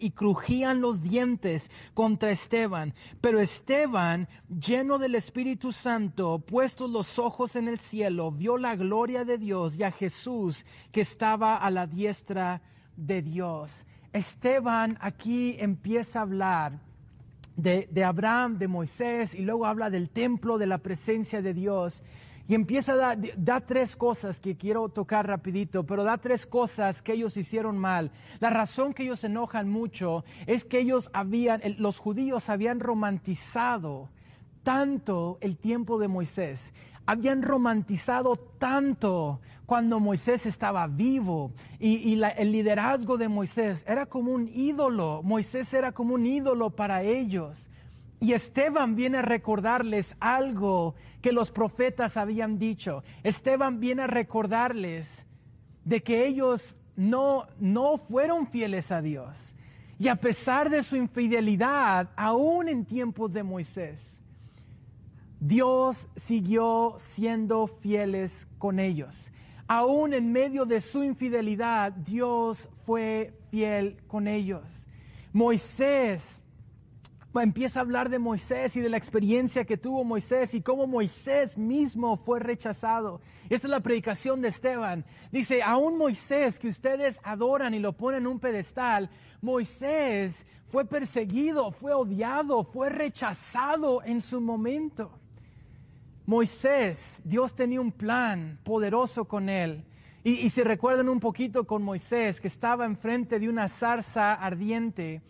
y 0.00 0.10
crujían 0.10 0.80
los 0.80 1.02
dientes 1.02 1.70
contra 1.94 2.30
Esteban. 2.30 2.94
Pero 3.20 3.40
Esteban, 3.40 4.28
lleno 4.48 4.98
del 4.98 5.14
Espíritu 5.14 5.72
Santo, 5.72 6.40
puestos 6.40 6.90
los 6.90 7.18
ojos 7.18 7.56
en 7.56 7.68
el 7.68 7.78
cielo, 7.78 8.32
vio 8.32 8.56
la 8.56 8.76
gloria 8.76 9.24
de 9.24 9.38
Dios 9.38 9.76
y 9.76 9.84
a 9.84 9.92
Jesús 9.92 10.64
que 10.92 11.00
estaba 11.00 11.56
a 11.56 11.70
la 11.70 11.86
diestra 11.86 12.62
de 12.96 13.22
Dios. 13.22 13.86
Esteban 14.12 14.98
aquí 15.00 15.56
empieza 15.58 16.18
a 16.18 16.22
hablar 16.22 16.80
de, 17.56 17.88
de 17.90 18.04
Abraham, 18.04 18.58
de 18.58 18.68
Moisés, 18.68 19.34
y 19.34 19.42
luego 19.42 19.66
habla 19.66 19.90
del 19.90 20.10
templo, 20.10 20.58
de 20.58 20.66
la 20.66 20.78
presencia 20.78 21.40
de 21.42 21.54
Dios. 21.54 22.02
Y 22.50 22.54
empieza 22.56 23.12
a 23.12 23.16
da 23.36 23.60
tres 23.60 23.94
cosas 23.94 24.40
que 24.40 24.56
quiero 24.56 24.88
tocar 24.88 25.24
rapidito, 25.24 25.86
pero 25.86 26.02
da 26.02 26.18
tres 26.18 26.46
cosas 26.46 27.00
que 27.00 27.12
ellos 27.12 27.36
hicieron 27.36 27.78
mal. 27.78 28.10
La 28.40 28.50
razón 28.50 28.92
que 28.92 29.04
ellos 29.04 29.20
se 29.20 29.28
enojan 29.28 29.68
mucho 29.68 30.24
es 30.48 30.64
que 30.64 30.80
ellos 30.80 31.10
habían, 31.12 31.62
los 31.78 31.98
judíos 31.98 32.48
habían 32.48 32.80
romantizado 32.80 34.08
tanto 34.64 35.38
el 35.42 35.58
tiempo 35.58 36.00
de 36.00 36.08
Moisés 36.08 36.72
habían 37.06 37.42
romantizado 37.42 38.36
tanto 38.36 39.40
cuando 39.66 39.98
Moisés 39.98 40.46
estaba 40.46 40.86
vivo 40.86 41.52
y, 41.80 42.20
el 42.22 42.52
liderazgo 42.52 43.18
de 43.18 43.28
Moisés 43.28 43.84
era 43.88 44.06
como 44.06 44.32
un 44.32 44.48
ídolo. 44.48 45.20
Moisés 45.24 45.74
era 45.74 45.90
como 45.90 46.14
un 46.14 46.24
ídolo 46.24 46.70
para 46.70 47.02
ellos. 47.02 47.68
Y 48.20 48.34
Esteban 48.34 48.94
viene 48.94 49.18
a 49.18 49.22
recordarles 49.22 50.14
algo 50.20 50.94
que 51.22 51.32
los 51.32 51.50
profetas 51.50 52.18
habían 52.18 52.58
dicho. 52.58 53.02
Esteban 53.22 53.80
viene 53.80 54.02
a 54.02 54.06
recordarles 54.06 55.24
de 55.86 56.02
que 56.02 56.26
ellos 56.26 56.76
no, 56.96 57.46
no 57.58 57.96
fueron 57.96 58.46
fieles 58.46 58.92
a 58.92 59.00
Dios. 59.00 59.56
Y 59.98 60.08
a 60.08 60.16
pesar 60.16 60.68
de 60.68 60.82
su 60.82 60.96
infidelidad, 60.96 62.10
aún 62.14 62.68
en 62.68 62.84
tiempos 62.84 63.32
de 63.32 63.42
Moisés, 63.42 64.20
Dios 65.40 66.08
siguió 66.14 66.96
siendo 66.98 67.66
fieles 67.66 68.46
con 68.58 68.78
ellos. 68.78 69.32
Aún 69.66 70.12
en 70.12 70.30
medio 70.30 70.66
de 70.66 70.82
su 70.82 71.02
infidelidad, 71.02 71.92
Dios 71.92 72.68
fue 72.84 73.32
fiel 73.50 73.96
con 74.06 74.28
ellos. 74.28 74.86
Moisés 75.32 76.42
empieza 77.38 77.78
a 77.78 77.82
hablar 77.82 78.08
de 78.08 78.18
Moisés 78.18 78.74
y 78.74 78.80
de 78.80 78.88
la 78.88 78.96
experiencia 78.96 79.64
que 79.64 79.76
tuvo 79.76 80.02
Moisés 80.02 80.52
y 80.54 80.62
cómo 80.62 80.88
Moisés 80.88 81.56
mismo 81.56 82.16
fue 82.16 82.40
rechazado. 82.40 83.20
Esa 83.48 83.68
es 83.68 83.70
la 83.70 83.80
predicación 83.80 84.40
de 84.40 84.48
Esteban. 84.48 85.04
Dice, 85.30 85.62
aún 85.62 85.96
Moisés 85.96 86.58
que 86.58 86.66
ustedes 86.66 87.20
adoran 87.22 87.74
y 87.74 87.78
lo 87.78 87.92
ponen 87.92 88.22
en 88.22 88.26
un 88.26 88.40
pedestal, 88.40 89.10
Moisés 89.40 90.44
fue 90.64 90.84
perseguido, 90.84 91.70
fue 91.70 91.92
odiado, 91.92 92.64
fue 92.64 92.90
rechazado 92.90 94.02
en 94.02 94.20
su 94.20 94.40
momento. 94.40 95.12
Moisés, 96.26 97.20
Dios 97.24 97.54
tenía 97.54 97.80
un 97.80 97.92
plan 97.92 98.58
poderoso 98.64 99.26
con 99.26 99.48
él. 99.48 99.84
Y, 100.22 100.46
y 100.46 100.48
recuerdan 100.62 101.08
un 101.08 101.18
poquito 101.18 101.66
con 101.66 101.82
Moisés, 101.82 102.40
que 102.40 102.48
estaba 102.48 102.84
enfrente 102.84 103.38
de 103.38 103.48
una 103.48 103.68
zarza 103.68 104.34
ardiente, 104.34 105.22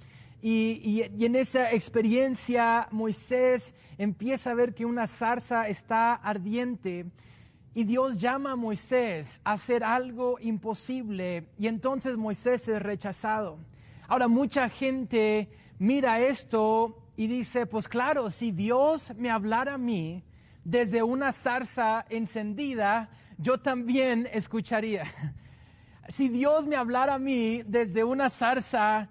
y, 0.43 1.09
y, 1.17 1.25
en 1.25 1.37
esa 1.37 1.73
experiencia 1.73 2.89
Moisés 2.91 3.75
empieza 3.99 4.51
a 4.51 4.55
ver 4.55 4.75
que 4.75 4.87
una 4.87 5.07
zarza 5.07 5.69
está 5.69 6.15
ardiente 6.15 7.07
y 7.75 7.85
Dios 7.85 8.19
llama 8.19 8.53
a 8.53 8.57
Moisés 8.57 9.41
a 9.45 9.53
hacer 9.53 9.85
algo 9.85 10.39
imposible 10.41 11.49
y 11.59 11.67
entonces 11.67 12.17
Moisés 12.17 12.69
es 12.69 12.83
rechazado. 12.83 13.59
Ahora 14.09 14.29
mucha 14.29 14.69
gente 14.69 15.49
mira 15.79 16.21
esto 16.21 16.97
y 17.17 17.27
dice, 17.27 17.67
pues 17.67 17.87
claro, 17.87 18.31
si 18.31 18.51
Dios 18.51 19.13
me 19.17 19.31
hablara 19.31 19.75
a 19.75 19.79
mí, 19.79 20.25
desde 20.65 21.03
una 21.03 21.33
zarza 21.33 22.07
encendida, 22.09 23.11
yo 23.39 23.59
también 23.59 24.29
escucharía. 24.33 25.05
Si 26.09 26.29
Dios 26.29 26.67
me 26.67 26.75
hablara 26.75 27.15
a 27.15 27.19
mí 27.21 27.63
desde 27.67 28.03
una 28.03 28.31
zarza 28.31 29.09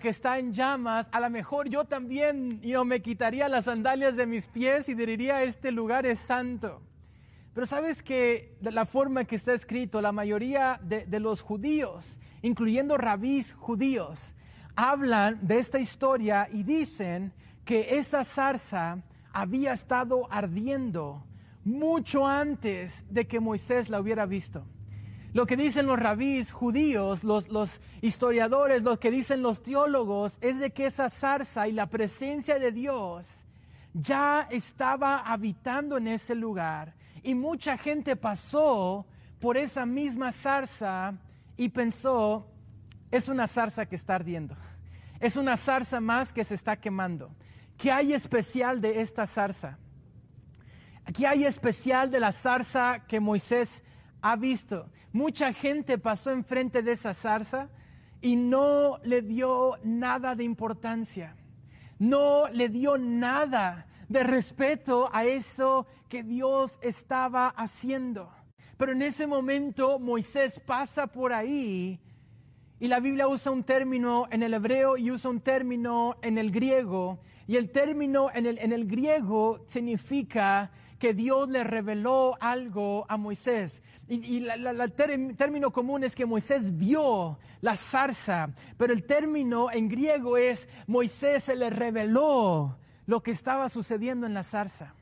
que 0.00 0.08
está 0.08 0.38
en 0.38 0.54
llamas, 0.54 1.10
a 1.12 1.20
lo 1.20 1.28
mejor 1.28 1.68
yo 1.68 1.84
también 1.84 2.62
me 2.86 3.02
quitaría 3.02 3.46
las 3.46 3.66
sandalias 3.66 4.16
de 4.16 4.26
mis 4.26 4.48
pies 4.48 4.88
y 4.88 4.94
diría, 4.94 5.42
este 5.42 5.70
lugar 5.70 6.06
es 6.06 6.18
santo. 6.18 6.80
Pero 7.52 7.66
sabes 7.66 8.02
que 8.02 8.56
la 8.62 8.86
forma 8.86 9.24
que 9.24 9.36
está 9.36 9.52
escrito, 9.52 10.00
la 10.00 10.12
mayoría 10.12 10.80
de, 10.82 11.04
de 11.04 11.20
los 11.20 11.42
judíos, 11.42 12.18
incluyendo 12.40 12.96
rabís 12.96 13.52
judíos, 13.52 14.34
hablan 14.76 15.46
de 15.46 15.58
esta 15.58 15.78
historia 15.78 16.48
y 16.50 16.62
dicen 16.62 17.34
que 17.66 17.98
esa 17.98 18.24
zarza 18.24 19.02
había 19.30 19.74
estado 19.74 20.26
ardiendo 20.32 21.22
mucho 21.64 22.26
antes 22.26 23.04
de 23.10 23.26
que 23.26 23.40
Moisés 23.40 23.90
la 23.90 24.00
hubiera 24.00 24.24
visto. 24.24 24.64
Lo 25.32 25.46
que 25.46 25.56
dicen 25.56 25.86
los 25.86 25.98
rabís 25.98 26.52
judíos, 26.52 27.24
los, 27.24 27.48
los, 27.48 27.80
historiadores, 28.00 28.82
lo 28.82 28.98
que 28.98 29.10
dicen 29.10 29.42
los 29.42 29.62
teólogos, 29.62 30.38
es 30.40 30.58
de 30.58 30.72
que 30.72 30.86
esa 30.86 31.10
zarza 31.10 31.68
y 31.68 31.72
la 31.72 31.86
presencia 31.86 32.58
de 32.58 32.72
Dios 32.72 33.44
ya 33.92 34.46
estaba 34.50 35.18
habitando 35.18 35.96
en 35.96 36.08
ese 36.08 36.34
lugar. 36.34 36.94
Y 37.22 37.34
mucha 37.34 37.76
gente 37.76 38.16
pasó 38.16 39.06
por 39.40 39.56
esa 39.56 39.84
misma 39.84 40.32
zarza 40.32 41.14
y 41.56 41.68
pensó, 41.68 42.46
es 43.10 43.28
una 43.28 43.46
zarza 43.46 43.86
que 43.86 43.96
está 43.96 44.14
ardiendo. 44.14 44.56
Es 45.20 45.36
una 45.36 45.56
zarza 45.56 46.00
más 46.00 46.32
que 46.32 46.44
se 46.44 46.54
está 46.54 46.76
quemando. 46.76 47.34
¿Qué 47.78 47.90
hay 47.90 48.12
especial 48.12 48.80
de 48.80 49.00
esta 49.00 49.26
zarza? 49.26 49.78
¿Qué 51.14 51.26
hay 51.26 51.44
especial 51.44 52.10
de 52.10 52.20
la 52.20 52.32
zarza 52.32 53.04
que 53.06 53.20
Moisés 53.20 53.84
ha 54.22 54.36
visto? 54.36 54.90
Mucha 55.16 55.54
gente 55.54 55.96
pasó 55.96 56.30
enfrente 56.30 56.82
de 56.82 56.92
esa 56.92 57.14
zarza 57.14 57.70
y 58.20 58.36
no 58.36 58.98
le 59.02 59.22
dio 59.22 59.78
nada 59.82 60.34
de 60.34 60.44
importancia. 60.44 61.34
No 61.98 62.48
le 62.48 62.68
dio 62.68 62.98
nada 62.98 63.86
de 64.10 64.22
respeto 64.24 65.08
a 65.14 65.24
eso 65.24 65.86
que 66.10 66.22
Dios 66.22 66.78
estaba 66.82 67.48
haciendo. 67.48 68.30
Pero 68.76 68.92
en 68.92 69.00
ese 69.00 69.26
momento 69.26 69.98
Moisés 69.98 70.60
pasa 70.60 71.06
por 71.06 71.32
ahí 71.32 71.98
y 72.78 72.86
la 72.86 73.00
Biblia 73.00 73.26
usa 73.26 73.52
un 73.52 73.64
término 73.64 74.28
en 74.30 74.42
el 74.42 74.52
hebreo 74.52 74.98
y 74.98 75.10
usa 75.10 75.30
un 75.30 75.40
término 75.40 76.18
en 76.20 76.36
el 76.36 76.50
griego 76.50 77.20
y 77.46 77.56
el 77.56 77.70
término 77.70 78.28
en 78.34 78.44
el, 78.44 78.58
en 78.58 78.70
el 78.70 78.86
griego 78.86 79.64
significa 79.64 80.72
que 80.98 81.14
Dios 81.14 81.48
le 81.48 81.64
reveló 81.64 82.36
algo 82.40 83.06
a 83.08 83.16
Moisés. 83.16 83.82
Y, 84.08 84.46
el 84.46 84.92
término 85.36 85.72
común 85.72 86.04
es 86.04 86.14
que 86.14 86.26
Moisés 86.26 86.76
vio 86.76 87.38
la 87.60 87.76
zarza, 87.76 88.50
pero 88.76 88.92
el 88.92 89.04
término 89.04 89.70
en 89.72 89.88
griego 89.88 90.36
es 90.36 90.68
Moisés 90.86 91.44
se 91.44 91.56
le 91.56 91.70
reveló 91.70 92.78
lo 93.06 93.22
que 93.22 93.30
estaba 93.30 93.68
sucediendo 93.68 94.26
en 94.26 94.34
la 94.34 94.42
zarza 94.42 94.94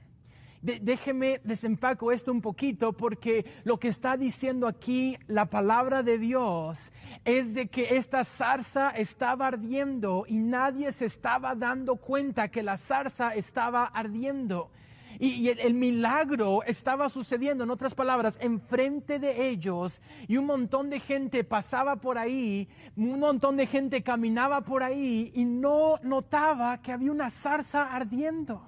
déjeme 0.64 1.40
desempaco 1.44 2.10
esto 2.10 2.32
un 2.32 2.40
poquito 2.40 2.94
porque 2.94 3.44
lo 3.64 3.78
que 3.78 3.88
está 3.88 4.16
diciendo 4.16 4.66
aquí 4.66 5.18
la 5.26 5.50
palabra 5.50 6.02
de 6.02 6.16
Dios 6.18 6.90
es 7.24 7.54
de 7.54 7.68
que 7.68 7.96
esta 7.96 8.24
zarza 8.24 8.88
estaba 8.90 9.48
ardiendo 9.48 10.24
y 10.26 10.38
nadie 10.38 10.90
se 10.92 11.04
estaba 11.04 11.54
dando 11.54 11.96
cuenta 11.96 12.48
que 12.48 12.62
la 12.62 12.78
zarza 12.78 13.34
estaba 13.34 13.84
ardiendo. 13.84 14.70
Y, 15.18 15.48
el, 15.48 15.74
milagro 15.74 16.62
estaba 16.64 17.08
sucediendo, 17.08 17.64
en 17.64 17.70
otras 17.70 17.94
palabras, 17.94 18.38
enfrente 18.40 19.18
de 19.18 19.48
ellos. 19.48 20.00
Y 20.28 20.36
un 20.36 20.46
montón 20.46 20.90
de 20.90 21.00
gente 21.00 21.44
pasaba 21.44 21.96
por 21.96 22.18
ahí, 22.18 22.68
un 22.96 23.20
montón 23.20 23.56
de 23.56 23.66
gente 23.66 24.02
caminaba 24.02 24.62
por 24.62 24.82
ahí 24.82 25.32
y 25.34 25.44
no 25.44 25.96
notaba 26.02 26.80
que 26.80 26.92
había 26.92 27.12
una 27.12 27.30
zarza 27.30 27.94
ardiendo 27.94 28.62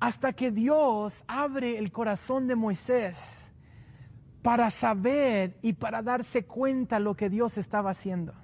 hasta 0.00 0.32
que 0.32 0.50
Dios 0.50 1.24
abre 1.26 1.78
el 1.78 1.90
corazón 1.90 2.46
de 2.46 2.56
Moisés 2.56 3.52
para 4.42 4.70
saber 4.70 5.58
y 5.62 5.72
para 5.72 6.02
darse 6.02 6.44
cuenta 6.44 7.00
lo 7.00 7.16
que 7.16 7.28
Dios 7.28 7.58
estaba 7.58 7.90
haciendo. 7.90 8.34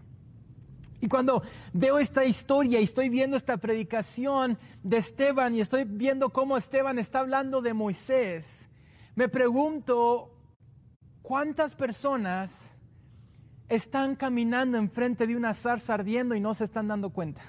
Y 1.05 1.09
cuando 1.09 1.43
veo 1.75 1.99
esta 1.99 2.25
historia 2.25 2.81
y 2.81 2.85
estoy 2.85 3.11
viendo 3.11 3.37
esta 3.37 3.59
predicación 3.59 4.59
de 4.83 4.97
Esteban 4.97 5.55
y 5.55 5.61
estoy 5.61 5.85
viendo 5.85 6.31
cómo 6.31 6.57
Esteban 6.57 6.99
está 6.99 7.19
hablando 7.19 7.61
de 7.61 7.75
Moisés, 7.75 8.71
me 9.15 9.29
pregunto 9.29 10.35
cuántas 11.21 11.75
personas 11.75 12.75
están 13.69 14.17
caminando 14.17 14.79
enfrente 14.79 15.27
de 15.27 15.37
una 15.37 15.53
zarza 15.53 15.93
ardiendo 15.93 16.35
y 16.37 16.41
no 16.41 16.55
se 16.55 16.65
están 16.65 16.89
dando 16.89 17.11
cuenta. 17.11 17.43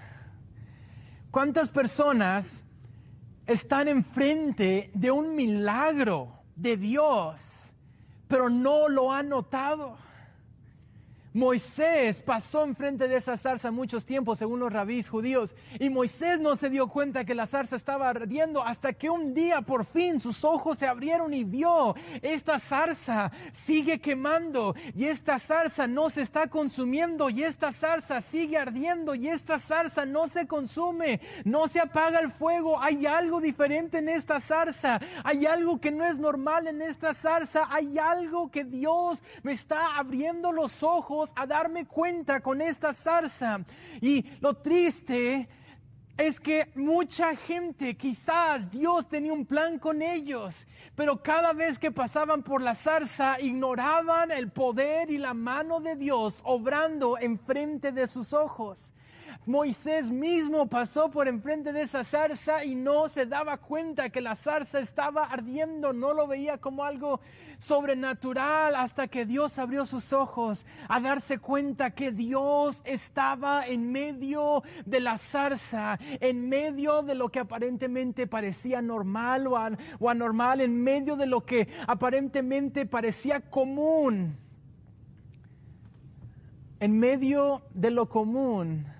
¿Cuántas 1.31 1.71
personas 1.71 2.65
están 3.45 3.87
enfrente 3.87 4.91
de 4.93 5.11
un 5.11 5.33
milagro 5.33 6.41
de 6.57 6.75
Dios, 6.75 7.73
pero 8.27 8.49
no 8.49 8.89
lo 8.89 9.13
han 9.13 9.29
notado. 9.29 9.97
Moisés 11.35 12.21
pasó 12.21 12.63
enfrente 12.63 13.09
de 13.09 13.17
esa 13.17 13.35
zarza 13.35 13.69
muchos 13.69 14.05
tiempos, 14.05 14.39
según 14.39 14.61
los 14.61 14.71
rabís 14.71 15.09
judíos, 15.09 15.53
y 15.81 15.89
Moisés 15.89 16.39
no 16.39 16.55
se 16.55 16.69
dio 16.69 16.87
cuenta 16.87 17.25
que 17.25 17.35
la 17.35 17.45
zarza 17.45 17.75
estaba 17.75 18.09
ardiendo 18.09 18.63
hasta 18.63 18.93
que 18.93 19.09
un 19.09 19.33
día 19.33 19.61
por 19.61 19.83
fin 19.83 20.21
sus 20.21 20.45
ojos 20.45 20.79
se 20.79 20.87
abrieron 20.87 21.33
y 21.33 21.43
vio, 21.43 21.93
esta 22.21 22.57
zarza 22.57 23.33
sigue 23.51 23.99
quemando 23.99 24.75
y 24.95 25.07
esta 25.07 25.37
zarza 25.37 25.87
no 25.87 26.09
se 26.09 26.21
está 26.21 26.47
consumiendo 26.47 27.29
y 27.29 27.43
esta 27.43 27.73
zarza 27.73 28.21
sigue 28.21 28.57
ardiendo 28.57 29.13
y 29.13 29.27
esta 29.27 29.59
zarza 29.59 30.05
no 30.05 30.29
se 30.29 30.47
consume, 30.47 31.19
no 31.43 31.67
se 31.67 31.81
apaga 31.81 32.19
el 32.19 32.31
fuego, 32.31 32.79
hay 32.79 33.05
algo 33.07 33.41
diferente 33.41 33.97
en 33.97 34.07
esta 34.07 34.39
zarza, 34.39 35.01
hay 35.25 35.45
algo 35.45 35.81
que 35.81 35.91
no 35.91 36.05
es 36.05 36.17
normal 36.17 36.67
en 36.67 36.81
esta 36.81 37.13
zarza, 37.13 37.67
hay 37.69 37.97
algo 37.97 38.49
que 38.49 38.63
Dios 38.63 39.21
me 39.43 39.51
está 39.51 39.97
abriendo 39.97 40.53
los 40.53 40.81
ojos 40.81 41.24
a 41.35 41.45
darme 41.45 41.85
cuenta 41.85 42.41
con 42.41 42.61
esta 42.61 42.93
zarza. 42.93 43.63
Y 44.01 44.25
lo 44.39 44.55
triste 44.55 45.47
es 46.17 46.39
que 46.39 46.71
mucha 46.75 47.35
gente, 47.35 47.97
quizás 47.97 48.71
Dios 48.71 49.09
tenía 49.09 49.33
un 49.33 49.45
plan 49.45 49.79
con 49.79 50.01
ellos, 50.01 50.65
pero 50.95 51.21
cada 51.21 51.51
vez 51.51 51.77
que 51.77 51.91
pasaban 51.91 52.41
por 52.41 52.61
la 52.61 52.73
zarza 52.73 53.39
ignoraban 53.41 54.31
el 54.31 54.49
poder 54.49 55.11
y 55.11 55.17
la 55.17 55.33
mano 55.33 55.81
de 55.81 55.95
Dios 55.95 56.39
obrando 56.43 57.17
enfrente 57.17 57.91
de 57.91 58.07
sus 58.07 58.31
ojos. 58.31 58.93
Moisés 59.45 60.09
mismo 60.11 60.67
pasó 60.67 61.11
por 61.11 61.27
enfrente 61.27 61.71
de 61.71 61.83
esa 61.83 62.03
zarza 62.03 62.63
y 62.63 62.75
no 62.75 63.09
se 63.09 63.25
daba 63.25 63.57
cuenta 63.57 64.09
que 64.09 64.21
la 64.21 64.35
zarza 64.35 64.79
estaba 64.79 65.23
ardiendo, 65.23 65.93
no 65.93 66.13
lo 66.13 66.27
veía 66.27 66.57
como 66.57 66.83
algo 66.83 67.19
sobrenatural 67.57 68.75
hasta 68.75 69.07
que 69.07 69.25
Dios 69.25 69.59
abrió 69.59 69.85
sus 69.85 70.13
ojos 70.13 70.65
a 70.87 70.99
darse 70.99 71.37
cuenta 71.37 71.91
que 71.91 72.11
Dios 72.11 72.81
estaba 72.85 73.65
en 73.67 73.91
medio 73.91 74.63
de 74.85 74.99
la 74.99 75.17
zarza, 75.17 75.99
en 76.19 76.49
medio 76.49 77.03
de 77.03 77.15
lo 77.15 77.29
que 77.29 77.39
aparentemente 77.39 78.27
parecía 78.27 78.81
normal 78.81 79.47
o, 79.47 80.09
anormal, 80.09 80.61
en 80.61 80.81
medio 80.83 81.15
de 81.15 81.27
lo 81.27 81.45
que 81.45 81.67
aparentemente 81.87 82.85
parecía 82.85 83.41
común. 83.41 84.37
En 86.79 86.99
medio 86.99 87.61
de 87.73 87.89
lo 87.89 88.09
común 88.09 88.94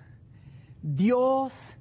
Dios 0.88 1.78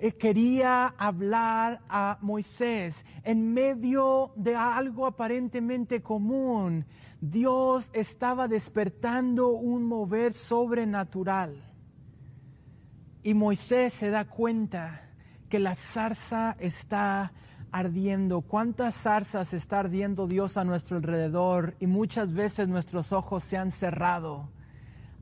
eh, 0.00 0.10
quería 0.14 0.88
hablar 0.98 1.80
a 1.88 2.18
Moisés 2.20 3.06
en 3.22 3.54
medio 3.54 4.32
de 4.34 4.56
algo 4.56 5.06
aparentemente 5.06 6.02
común. 6.02 6.84
Dios 7.20 7.88
estaba 7.92 8.48
despertando 8.48 9.50
un 9.50 9.86
mover 9.86 10.32
sobrenatural. 10.32 11.62
Y 13.22 13.34
Moisés 13.34 13.92
se 13.92 14.10
da 14.10 14.24
cuenta 14.24 15.08
que 15.48 15.60
la 15.60 15.76
zarza 15.76 16.56
está 16.58 17.32
ardiendo. 17.70 18.40
¿Cuántas 18.40 18.96
zarzas 18.96 19.54
está 19.54 19.78
ardiendo 19.78 20.26
Dios 20.26 20.56
a 20.56 20.64
nuestro 20.64 20.96
alrededor? 20.96 21.76
Y 21.78 21.86
muchas 21.86 22.34
veces 22.34 22.66
nuestros 22.66 23.12
ojos 23.12 23.44
se 23.44 23.56
han 23.56 23.70
cerrado 23.70 24.48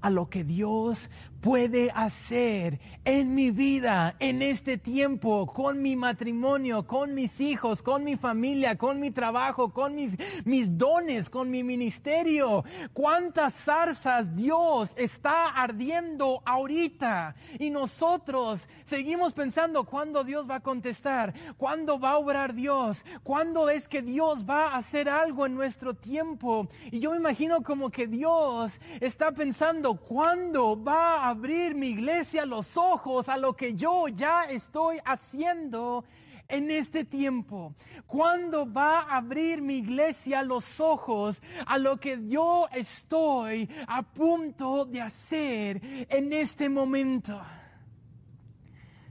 a 0.01 0.11
lo 0.11 0.29
que 0.31 0.45
Dios 0.45 1.11
puede 1.41 1.91
hacer 1.91 2.81
en 3.05 3.35
mi 3.35 3.51
vida, 3.51 4.17
en 4.19 4.43
este 4.43 4.79
tiempo, 4.79 5.47
con 5.47 5.81
mi 5.81 5.97
matrimonio, 5.97 6.87
con 6.87 7.15
mis 7.15 7.41
hijos, 7.41 7.83
con 7.83 8.05
mi 8.05 8.17
familia, 8.17 8.77
con 8.77 8.99
mi 8.99 9.11
trabajo, 9.11 9.73
con 9.73 9.95
mis, 9.95 10.17
mis 10.45 10.77
dones, 10.77 11.31
con 11.31 11.51
mi 11.51 11.63
ministerio. 11.63 12.65
¿Cuántas 12.93 13.55
zarzas 13.55 14.35
Dios 14.35 14.95
está 14.97 15.49
ardiendo 15.49 16.43
ahorita? 16.45 17.37
Y 17.59 17.71
nosotros 17.71 18.69
seguimos 18.85 19.33
pensando 19.33 19.85
cuándo 19.85 20.25
Dios 20.25 20.49
va 20.49 20.57
a 20.57 20.61
contestar, 20.61 21.35
cuándo 21.57 21.99
va 21.99 22.13
a 22.13 22.19
obrar 22.19 22.55
Dios, 22.55 23.05
cuándo 23.23 23.71
es 23.71 23.89
que 23.89 24.03
Dios 24.03 24.45
va 24.49 24.69
a 24.69 24.77
hacer 24.79 25.09
algo 25.09 25.47
en 25.47 25.55
nuestro 25.55 25.95
tiempo. 25.95 26.69
Y 26.91 26.99
yo 26.99 27.11
me 27.13 27.19
imagino 27.19 27.63
como 27.63 27.91
que 27.91 28.07
Dios 28.07 28.81
está 29.01 29.33
pensando, 29.33 29.95
¿cuándo 29.95 30.83
va 30.83 31.26
a 31.26 31.26
abrir 31.31 31.75
mi 31.75 31.89
iglesia 31.89 32.47
los 32.47 32.77
ojos 32.77 33.29
a 33.29 33.37
lo 33.37 33.55
que 33.55 33.75
yo 33.75 34.09
ya 34.09 34.45
estoy 34.45 34.99
haciendo 35.05 36.05
en 36.49 36.71
este 36.71 37.05
tiempo? 37.05 37.75
¿Cuándo 38.07 38.71
va 38.71 39.01
a 39.01 39.17
abrir 39.17 39.61
mi 39.63 39.79
iglesia 39.79 40.43
los 40.43 40.81
ojos 40.81 41.43
a 41.67 41.79
lo 41.79 41.99
que 41.99 42.19
yo 42.27 42.69
estoy 42.73 43.69
a 43.87 44.03
punto 44.03 44.85
de 44.85 45.01
hacer 45.01 45.81
en 46.09 46.33
este 46.33 46.69
momento? 46.69 47.41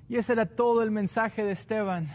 Y 0.07 0.17
ese 0.17 0.33
era 0.33 0.45
todo 0.45 0.83
el 0.83 0.91
mensaje 0.91 1.43
de 1.43 1.51
Esteban. 1.51 2.09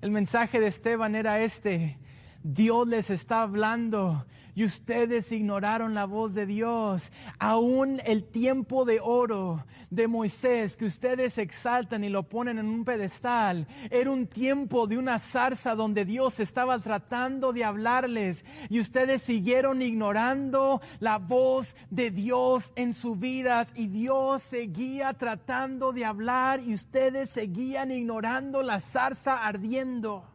El 0.00 0.10
mensaje 0.10 0.60
de 0.60 0.68
Esteban 0.68 1.14
era 1.14 1.40
este. 1.40 1.98
Dios 2.42 2.86
les 2.88 3.10
está 3.10 3.42
hablando 3.42 4.26
y 4.54 4.64
ustedes 4.64 5.32
ignoraron 5.32 5.94
la 5.94 6.04
voz 6.04 6.34
de 6.34 6.46
Dios. 6.46 7.10
Aún 7.38 8.00
el 8.04 8.24
tiempo 8.24 8.84
de 8.84 9.00
oro 9.00 9.64
de 9.90 10.08
Moisés 10.08 10.76
que 10.76 10.84
ustedes 10.84 11.38
exaltan 11.38 12.04
y 12.04 12.08
lo 12.08 12.24
ponen 12.24 12.58
en 12.58 12.66
un 12.66 12.84
pedestal, 12.84 13.66
era 13.90 14.10
un 14.10 14.26
tiempo 14.26 14.86
de 14.86 14.98
una 14.98 15.18
zarza 15.18 15.74
donde 15.74 16.04
Dios 16.04 16.40
estaba 16.40 16.78
tratando 16.78 17.52
de 17.52 17.64
hablarles 17.64 18.44
y 18.68 18.80
ustedes 18.80 19.22
siguieron 19.22 19.82
ignorando 19.82 20.80
la 21.00 21.18
voz 21.18 21.76
de 21.90 22.10
Dios 22.10 22.72
en 22.76 22.94
sus 22.94 23.18
vidas 23.18 23.72
y 23.74 23.88
Dios 23.88 24.42
seguía 24.42 25.14
tratando 25.14 25.92
de 25.92 26.04
hablar 26.04 26.60
y 26.60 26.74
ustedes 26.74 27.30
seguían 27.30 27.90
ignorando 27.90 28.62
la 28.62 28.80
zarza 28.80 29.44
ardiendo. 29.46 30.33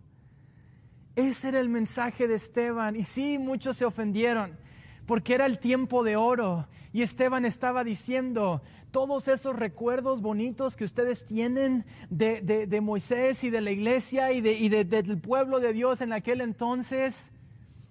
Ese 1.20 1.50
era 1.50 1.60
el 1.60 1.68
mensaje 1.68 2.30
de 2.30 2.36
Esteban. 2.36 2.96
Y 2.96 3.04
sí, 3.04 3.40
muchos 3.40 3.76
se 3.76 3.84
ofendieron 3.84 4.58
porque 5.06 5.34
era 5.34 5.46
el 5.48 5.60
tiempo 5.60 6.02
de 6.02 6.16
oro. 6.16 6.68
Y 6.94 7.02
Esteban 7.02 7.44
estaba 7.44 7.84
diciendo, 7.84 8.62
todos 8.90 9.28
esos 9.28 9.54
recuerdos 9.58 10.22
bonitos 10.22 10.78
que 10.78 10.86
ustedes 10.86 11.26
tienen 11.26 11.86
de, 12.10 12.80
Moisés 12.82 13.44
y 13.44 13.50
de 13.50 13.60
la 13.60 13.72
iglesia 13.72 14.32
y, 14.32 14.38
y 14.38 14.70
del 14.70 15.20
pueblo 15.20 15.60
de 15.60 15.74
Dios 15.74 16.00
en 16.00 16.14
aquel 16.14 16.40
entonces, 16.40 17.34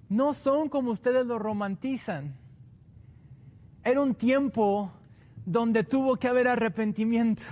no 0.08 0.32
son 0.32 0.70
como 0.70 0.90
ustedes 0.90 1.26
lo 1.26 1.38
romantizan. 1.38 2.34
Era 3.84 4.00
un 4.00 4.14
tiempo 4.14 4.90
donde 5.44 5.84
tuvo 5.84 6.16
que 6.16 6.28
haber 6.28 6.48
arrepentimiento. 6.48 7.42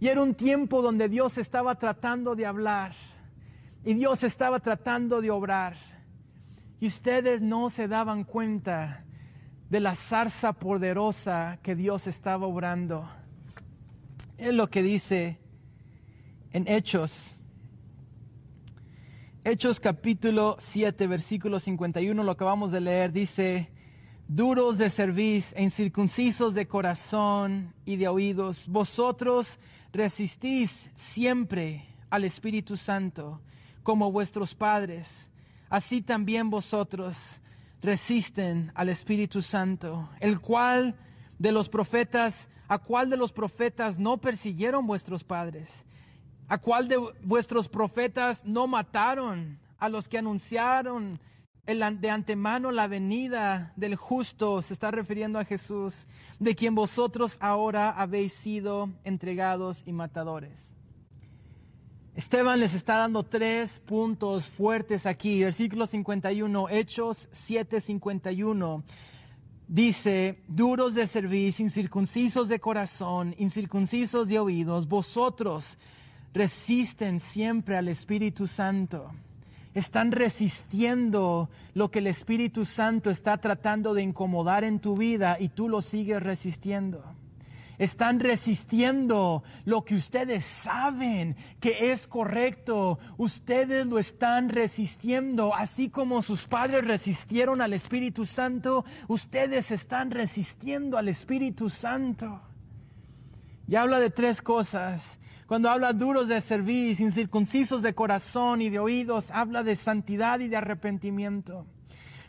Y 0.00 0.08
era 0.08 0.22
un 0.22 0.34
tiempo 0.34 0.80
donde 0.80 1.10
Dios 1.10 1.36
estaba 1.36 1.74
tratando 1.74 2.34
de 2.34 2.46
hablar. 2.46 2.94
Y 3.86 3.92
Dios 3.92 4.24
estaba 4.24 4.60
tratando 4.60 5.20
de 5.20 5.30
obrar. 5.30 5.76
Y 6.80 6.86
ustedes 6.86 7.42
no 7.42 7.68
se 7.68 7.86
daban 7.86 8.24
cuenta 8.24 9.04
de 9.68 9.78
la 9.80 9.94
zarza 9.94 10.54
poderosa 10.54 11.58
que 11.62 11.74
Dios 11.74 12.06
estaba 12.06 12.46
obrando. 12.46 13.06
Es 14.38 14.54
lo 14.54 14.70
que 14.70 14.82
dice 14.82 15.38
en 16.52 16.66
Hechos. 16.66 17.36
Hechos 19.44 19.80
capítulo 19.80 20.56
7, 20.58 21.06
versículo 21.06 21.60
51, 21.60 22.22
lo 22.22 22.36
que 22.38 22.44
vamos 22.44 22.72
de 22.72 22.80
leer, 22.80 23.12
dice, 23.12 23.70
duros 24.26 24.78
de 24.78 24.88
servicio 24.88 25.58
e 25.58 25.62
incircuncisos 25.62 26.54
de 26.54 26.66
corazón 26.66 27.74
y 27.84 27.96
de 27.96 28.08
oídos, 28.08 28.66
vosotros 28.68 29.60
resistís 29.92 30.90
siempre 30.94 31.84
al 32.08 32.24
Espíritu 32.24 32.78
Santo 32.78 33.42
como 33.84 34.10
vuestros 34.10 34.56
padres, 34.56 35.30
así 35.68 36.02
también 36.02 36.50
vosotros 36.50 37.40
resisten 37.80 38.72
al 38.74 38.88
Espíritu 38.88 39.42
Santo, 39.42 40.08
el 40.18 40.40
cual 40.40 40.96
de 41.38 41.52
los 41.52 41.68
profetas, 41.68 42.48
a 42.66 42.78
cuál 42.78 43.10
de 43.10 43.18
los 43.18 43.32
profetas 43.32 43.98
no 43.98 44.16
persiguieron 44.16 44.86
vuestros 44.86 45.22
padres, 45.22 45.84
a 46.48 46.58
cuál 46.58 46.88
de 46.88 46.96
vuestros 47.22 47.68
profetas 47.68 48.44
no 48.44 48.66
mataron 48.66 49.60
a 49.78 49.88
los 49.88 50.08
que 50.08 50.18
anunciaron 50.18 51.20
de 51.66 52.10
antemano 52.10 52.70
la 52.70 52.88
venida 52.88 53.72
del 53.76 53.96
justo, 53.96 54.60
se 54.62 54.74
está 54.74 54.90
refiriendo 54.90 55.38
a 55.38 55.44
Jesús, 55.44 56.06
de 56.38 56.54
quien 56.54 56.74
vosotros 56.74 57.38
ahora 57.40 57.90
habéis 57.90 58.34
sido 58.34 58.90
entregados 59.04 59.82
y 59.86 59.92
matadores. 59.92 60.73
Esteban 62.16 62.60
les 62.60 62.74
está 62.74 62.98
dando 62.98 63.24
tres 63.24 63.80
puntos 63.80 64.46
fuertes 64.46 65.04
aquí. 65.04 65.42
Versículo 65.42 65.84
51, 65.88 66.68
Hechos 66.68 67.28
7:51. 67.32 68.84
Dice, 69.66 70.38
duros 70.46 70.94
de 70.94 71.08
servicio, 71.08 71.64
incircuncisos 71.64 72.48
de 72.48 72.60
corazón, 72.60 73.34
incircuncisos 73.38 74.28
de 74.28 74.38
oídos, 74.38 74.86
vosotros 74.88 75.78
resisten 76.32 77.18
siempre 77.18 77.76
al 77.76 77.88
Espíritu 77.88 78.46
Santo. 78.46 79.10
están 79.74 80.12
resistiendo 80.12 81.48
lo 81.74 81.90
que 81.90 81.98
el 81.98 82.06
Espíritu 82.06 82.64
Santo 82.64 83.10
está 83.10 83.38
tratando 83.38 83.92
de 83.92 84.02
incomodar 84.02 84.62
en 84.62 84.78
tu 84.78 84.96
vida 84.96 85.36
y 85.40 85.48
tú 85.48 85.68
lo 85.68 85.82
sigues 85.82 86.22
resistiendo. 86.22 87.02
Están 87.78 88.20
resistiendo 88.20 89.42
lo 89.64 89.84
que 89.84 89.96
ustedes 89.96 90.44
saben 90.44 91.36
que 91.60 91.92
es 91.92 92.06
correcto. 92.06 92.98
Ustedes 93.16 93.86
lo 93.86 93.98
están 93.98 94.48
resistiendo. 94.48 95.54
Así 95.54 95.90
como 95.90 96.22
sus 96.22 96.46
padres 96.46 96.86
resistieron 96.86 97.60
al 97.60 97.72
Espíritu 97.72 98.26
Santo, 98.26 98.84
ustedes 99.08 99.70
están 99.70 100.10
resistiendo 100.10 100.98
al 100.98 101.08
Espíritu 101.08 101.68
Santo. 101.68 102.40
Y 103.66 103.76
habla 103.76 103.98
de 103.98 104.10
tres 104.10 104.42
cosas. 104.42 105.18
Cuando 105.46 105.68
habla 105.68 105.92
duros 105.92 106.28
de 106.28 106.40
servir, 106.40 106.98
incircuncisos 107.00 107.82
de 107.82 107.94
corazón 107.94 108.62
y 108.62 108.70
de 108.70 108.78
oídos, 108.78 109.30
habla 109.30 109.62
de 109.62 109.76
santidad 109.76 110.40
y 110.40 110.48
de 110.48 110.56
arrepentimiento. 110.56 111.66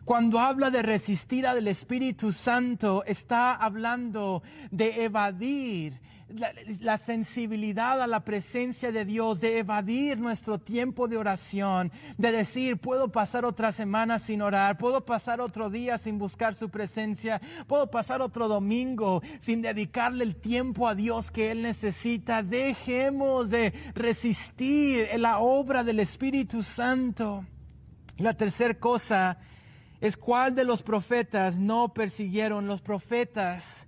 Cuando 0.06 0.40
habla 0.40 0.70
de 0.70 0.84
resistir 0.84 1.48
al 1.48 1.68
Espíritu 1.68 2.32
Santo, 2.32 3.04
está 3.06 3.56
hablando 3.56 4.44
de 4.70 5.04
evadir 5.04 6.00
la, 6.80 7.00
sensibilidad 7.00 8.00
a 8.00 8.06
la 8.06 8.20
presencia 8.20 8.92
de 8.92 9.04
Dios, 9.04 9.42
de 9.42 9.58
evadir 9.58 10.20
nuestro 10.20 10.60
tiempo 10.60 11.08
de 11.08 11.18
oración, 11.18 11.92
de 12.20 12.32
decir, 12.32 12.78
puedo 12.78 13.12
pasar 13.12 13.46
otra 13.46 13.72
semana 13.72 14.20
sin 14.20 14.44
orar, 14.44 14.78
puedo 14.78 15.04
pasar 15.06 15.42
otro 15.42 15.72
día 15.72 15.98
sin 15.98 16.20
buscar 16.20 16.54
su 16.54 16.70
presencia, 16.70 17.42
puedo 17.66 17.90
pasar 17.90 18.22
otro 18.22 18.48
domingo 18.48 19.24
sin 19.40 19.64
dedicarle 19.64 20.24
el 20.24 20.36
tiempo 20.36 20.88
a 20.88 20.94
Dios 20.94 21.32
que 21.32 21.50
Él 21.50 21.64
necesita. 21.64 22.44
Dejemos 22.44 23.50
de 23.50 23.74
resistir 23.96 25.08
la 25.18 25.40
obra 25.40 25.84
del 25.84 26.00
Espíritu 26.00 26.62
Santo. 26.62 27.44
La 28.18 28.34
tercera 28.36 28.76
cosa 28.76 29.40
es 30.06 30.18
cuál 30.18 30.54
de 30.54 30.66
los 30.66 30.84
profetas 30.84 31.58
no 31.58 31.92
persiguieron 31.92 32.68
los 32.68 32.80
profetas 32.80 33.88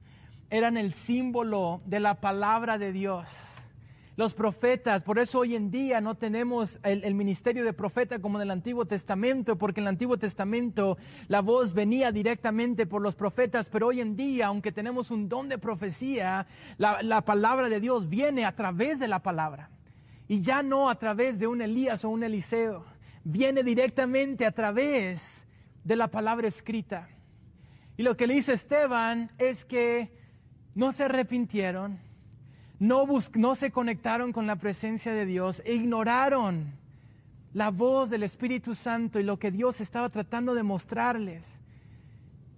eran 0.49 0.75
el 0.75 0.91
símbolo 0.91 1.79
de 1.85 1.99
la 1.99 2.15
palabra 2.15 2.79
de 2.79 2.91
Dios. 2.91 3.67
Los 4.15 4.33
profetas, 4.33 5.03
por 5.03 5.19
eso 5.19 5.37
hoy 5.37 5.55
en 5.55 5.69
día 5.69 6.01
no 6.01 6.15
tenemos 6.15 6.79
el, 6.81 7.13
ministerio 7.13 7.63
de 7.63 7.71
profeta 7.71 8.17
como 8.17 8.39
en 8.39 8.43
el 8.43 8.49
Antiguo 8.51 8.85
Testamento, 8.85 9.59
porque 9.59 9.79
en 9.79 9.83
el 9.83 9.89
Antiguo 9.89 10.17
Testamento 10.17 10.97
la 11.27 11.41
voz 11.41 11.75
venía 11.75 12.11
directamente 12.11 12.87
por 12.87 13.03
los 13.03 13.13
profetas, 13.13 13.69
pero 13.69 13.85
hoy 13.85 14.01
en 14.01 14.15
día, 14.15 14.47
aunque 14.47 14.71
tenemos 14.71 15.11
un 15.11 15.29
don 15.29 15.49
de 15.49 15.59
profecía, 15.59 16.47
la, 16.79 17.03
la 17.03 17.21
palabra 17.25 17.69
de 17.69 17.79
Dios 17.79 18.09
viene 18.09 18.43
a 18.45 18.55
través 18.55 18.99
de 18.99 19.07
la 19.07 19.21
palabra. 19.21 19.69
Y 20.27 20.41
ya 20.41 20.63
no 20.63 20.89
a 20.89 20.97
través 20.97 21.37
de 21.37 21.45
un 21.45 21.61
Elías 21.61 22.03
o 22.05 22.09
un 22.09 22.23
Eliseo, 22.23 22.85
viene 23.23 23.61
directamente 23.61 24.47
a 24.47 24.51
través 24.51 25.46
de 25.87 25.95
la 25.95 26.09
palabra 26.09 26.49
escrita. 26.49 27.07
Y 27.95 28.03
lo 28.03 28.17
que 28.17 28.27
le 28.27 28.33
dice 28.33 28.53
Esteban 28.53 29.31
es 29.37 29.63
que 29.63 30.11
no 30.75 30.91
se 30.91 31.05
arrepintieron, 31.05 31.97
no, 32.77 33.05
no 33.35 33.55
se 33.55 33.71
conectaron 33.71 34.33
con 34.33 34.47
la 34.47 34.57
presencia 34.57 35.13
de 35.13 35.25
Dios, 35.25 35.61
e 35.65 35.75
ignoraron 35.75 36.73
la 37.53 37.71
voz 37.71 38.09
del 38.09 38.23
Espíritu 38.23 38.75
Santo 38.75 39.17
y 39.17 39.23
lo 39.23 39.39
que 39.39 39.49
Dios 39.49 39.79
estaba 39.79 40.09
tratando 40.09 40.55
de 40.55 40.63
mostrarles. 40.63 41.61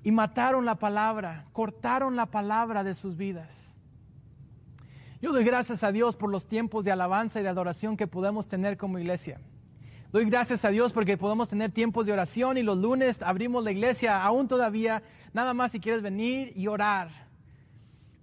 Y 0.03 0.11
mataron 0.11 0.65
la 0.65 0.75
palabra, 0.75 1.45
cortaron 1.53 2.15
la 2.15 2.25
palabra 2.25 2.83
de 2.83 2.95
sus 2.95 3.15
vidas. 3.15 3.75
Yo 5.21 5.31
doy 5.33 5.43
gracias 5.43 5.83
a 5.83 5.91
Dios 5.91 6.15
por 6.15 6.31
los 6.31 6.47
tiempos 6.47 6.83
de 6.83 6.91
alabanza 6.91 7.39
y 7.39 7.43
de 7.43 7.49
adoración 7.49 7.95
que 7.95 8.07
podemos 8.07 8.47
tener 8.47 8.75
como 8.75 8.97
iglesia. 8.97 9.39
Doy 10.11 10.25
gracias 10.25 10.65
a 10.65 10.69
Dios 10.69 10.91
porque 10.91 11.17
podemos 11.17 11.49
tener 11.49 11.71
tiempos 11.71 12.07
de 12.07 12.13
oración 12.13 12.57
y 12.57 12.63
los 12.63 12.79
lunes 12.79 13.21
abrimos 13.21 13.63
la 13.63 13.69
iglesia 13.69 14.23
aún 14.23 14.47
todavía, 14.47 15.03
nada 15.33 15.53
más 15.53 15.71
si 15.71 15.79
quieres 15.79 16.01
venir 16.01 16.51
y 16.55 16.65
orar. 16.65 17.27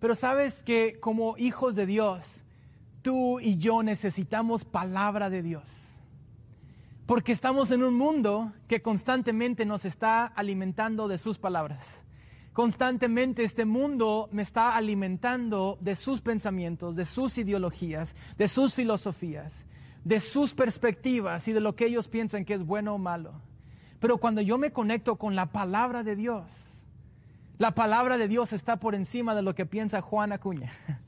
Pero 0.00 0.16
sabes 0.16 0.64
que 0.64 0.98
como 0.98 1.36
hijos 1.38 1.76
de 1.76 1.86
Dios, 1.86 2.42
tú 3.02 3.38
y 3.38 3.58
yo 3.58 3.84
necesitamos 3.84 4.64
palabra 4.64 5.30
de 5.30 5.42
Dios. 5.42 5.94
Porque 7.06 7.30
estamos 7.30 7.70
en 7.70 7.84
un 7.84 7.94
mundo 7.94 8.52
que 8.66 8.82
constantemente 8.82 9.64
nos 9.64 9.84
está 9.84 10.26
alimentando 10.26 11.06
de 11.06 11.18
sus 11.18 11.38
palabras. 11.38 12.02
Constantemente 12.52 13.44
este 13.44 13.64
mundo 13.64 14.28
me 14.32 14.42
está 14.42 14.74
alimentando 14.74 15.78
de 15.80 15.94
sus 15.94 16.20
pensamientos, 16.20 16.96
de 16.96 17.04
sus 17.04 17.38
ideologías, 17.38 18.16
de 18.38 18.48
sus 18.48 18.74
filosofías, 18.74 19.66
de 20.06 20.20
sus 20.20 20.54
perspectivas 20.54 21.48
y 21.48 21.52
de 21.52 21.60
lo 21.60 21.74
que 21.74 21.84
ellos 21.84 22.06
piensan 22.06 22.44
que 22.44 22.54
es 22.54 22.64
bueno 22.64 22.94
o 22.94 22.98
malo. 22.98 23.32
Pero 23.98 24.18
cuando 24.18 24.40
yo 24.40 24.56
me 24.56 24.70
conecto 24.70 25.16
con 25.16 25.34
la 25.34 25.46
palabra 25.46 26.04
de 26.04 26.14
Dios, 26.14 26.86
la 27.58 27.72
palabra 27.72 28.16
de 28.16 28.28
Dios 28.28 28.52
está 28.52 28.76
por 28.76 28.94
encima 28.94 29.34
de 29.34 29.42
lo 29.42 29.56
que 29.56 29.66
piensa 29.66 30.00
Juan 30.00 30.30
Acuña. 30.30 30.70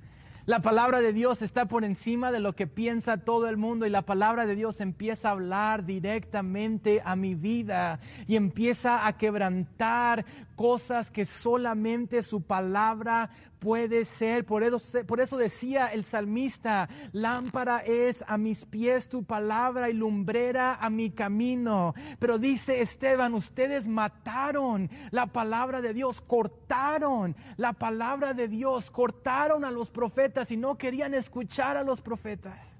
La 0.46 0.62
palabra 0.62 1.00
de 1.00 1.12
Dios 1.12 1.42
está 1.42 1.66
por 1.66 1.84
encima 1.84 2.32
de 2.32 2.40
lo 2.40 2.54
que 2.54 2.66
piensa 2.66 3.18
todo 3.18 3.50
el 3.50 3.58
mundo 3.58 3.84
y 3.84 3.90
la 3.90 4.00
palabra 4.00 4.46
de 4.46 4.56
Dios 4.56 4.80
empieza 4.80 5.28
a 5.28 5.32
hablar 5.32 5.84
directamente 5.84 7.02
a 7.04 7.16
mi 7.16 7.34
vida 7.34 8.00
y 8.26 8.36
empieza 8.36 9.06
a 9.06 9.18
quebrantar 9.18 10.24
cosas 10.58 11.12
que 11.12 11.24
solamente 11.24 12.20
su 12.20 12.42
palabra 12.42 13.30
puede 13.60 14.04
ser. 14.04 14.44
Por 14.44 14.64
eso, 14.64 15.06
por 15.06 15.20
eso 15.20 15.36
decía 15.36 15.86
el 15.86 16.02
salmista, 16.02 16.88
lámpara 17.12 17.78
es 17.78 18.24
a 18.26 18.36
mis 18.38 18.64
pies 18.64 19.08
tu 19.08 19.22
palabra 19.22 19.88
y 19.88 19.92
lumbrera 19.92 20.74
a 20.74 20.90
mi 20.90 21.10
camino. 21.10 21.94
Pero 22.18 22.38
dice 22.38 22.82
Esteban, 22.82 23.34
ustedes 23.34 23.86
mataron 23.86 24.90
la 25.12 25.28
palabra 25.28 25.80
de 25.80 25.94
Dios, 25.94 26.20
cortaron 26.20 27.36
la 27.56 27.72
palabra 27.74 28.34
de 28.34 28.48
Dios, 28.48 28.90
cortaron 28.90 29.64
a 29.64 29.70
los 29.70 29.90
profetas 29.90 30.50
y 30.50 30.56
no 30.56 30.76
querían 30.76 31.14
escuchar 31.14 31.76
a 31.76 31.84
los 31.84 32.00
profetas. 32.00 32.76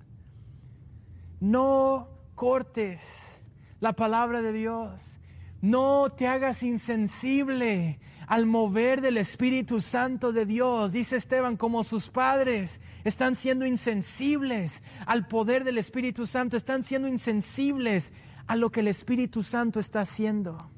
No 1.38 2.08
cortes 2.34 3.40
la 3.78 3.92
palabra 3.92 4.42
de 4.42 4.52
Dios. 4.52 5.17
No 5.60 6.10
te 6.10 6.26
hagas 6.26 6.62
insensible 6.62 7.98
al 8.28 8.46
mover 8.46 9.00
del 9.00 9.16
Espíritu 9.16 9.80
Santo 9.80 10.32
de 10.32 10.46
Dios. 10.46 10.92
Dice 10.92 11.16
Esteban, 11.16 11.56
como 11.56 11.82
sus 11.82 12.10
padres 12.10 12.80
están 13.04 13.34
siendo 13.34 13.66
insensibles 13.66 14.82
al 15.06 15.26
poder 15.26 15.64
del 15.64 15.78
Espíritu 15.78 16.26
Santo, 16.26 16.56
están 16.56 16.82
siendo 16.82 17.08
insensibles 17.08 18.12
a 18.46 18.54
lo 18.54 18.70
que 18.70 18.80
el 18.80 18.88
Espíritu 18.88 19.42
Santo 19.42 19.80
está 19.80 20.02
haciendo. 20.02 20.70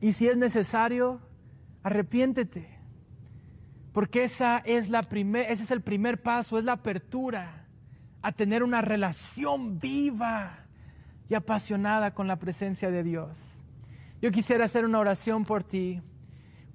Y 0.00 0.12
si 0.12 0.28
es 0.28 0.36
necesario, 0.36 1.20
arrepiéntete. 1.82 2.78
Porque 3.92 4.24
esa 4.24 4.58
es 4.58 4.88
la 4.88 5.02
primer, 5.02 5.50
ese 5.50 5.62
es 5.62 5.70
el 5.70 5.80
primer 5.80 6.22
paso, 6.22 6.58
es 6.58 6.64
la 6.64 6.72
apertura 6.72 7.66
a 8.22 8.32
tener 8.32 8.62
una 8.62 8.82
relación 8.82 9.78
viva 9.78 10.63
y 11.28 11.34
apasionada 11.34 12.12
con 12.12 12.26
la 12.28 12.36
presencia 12.36 12.90
de 12.90 13.02
Dios. 13.02 13.64
Yo 14.20 14.30
quisiera 14.30 14.64
hacer 14.64 14.84
una 14.84 14.98
oración 14.98 15.44
por 15.44 15.64
ti. 15.64 16.00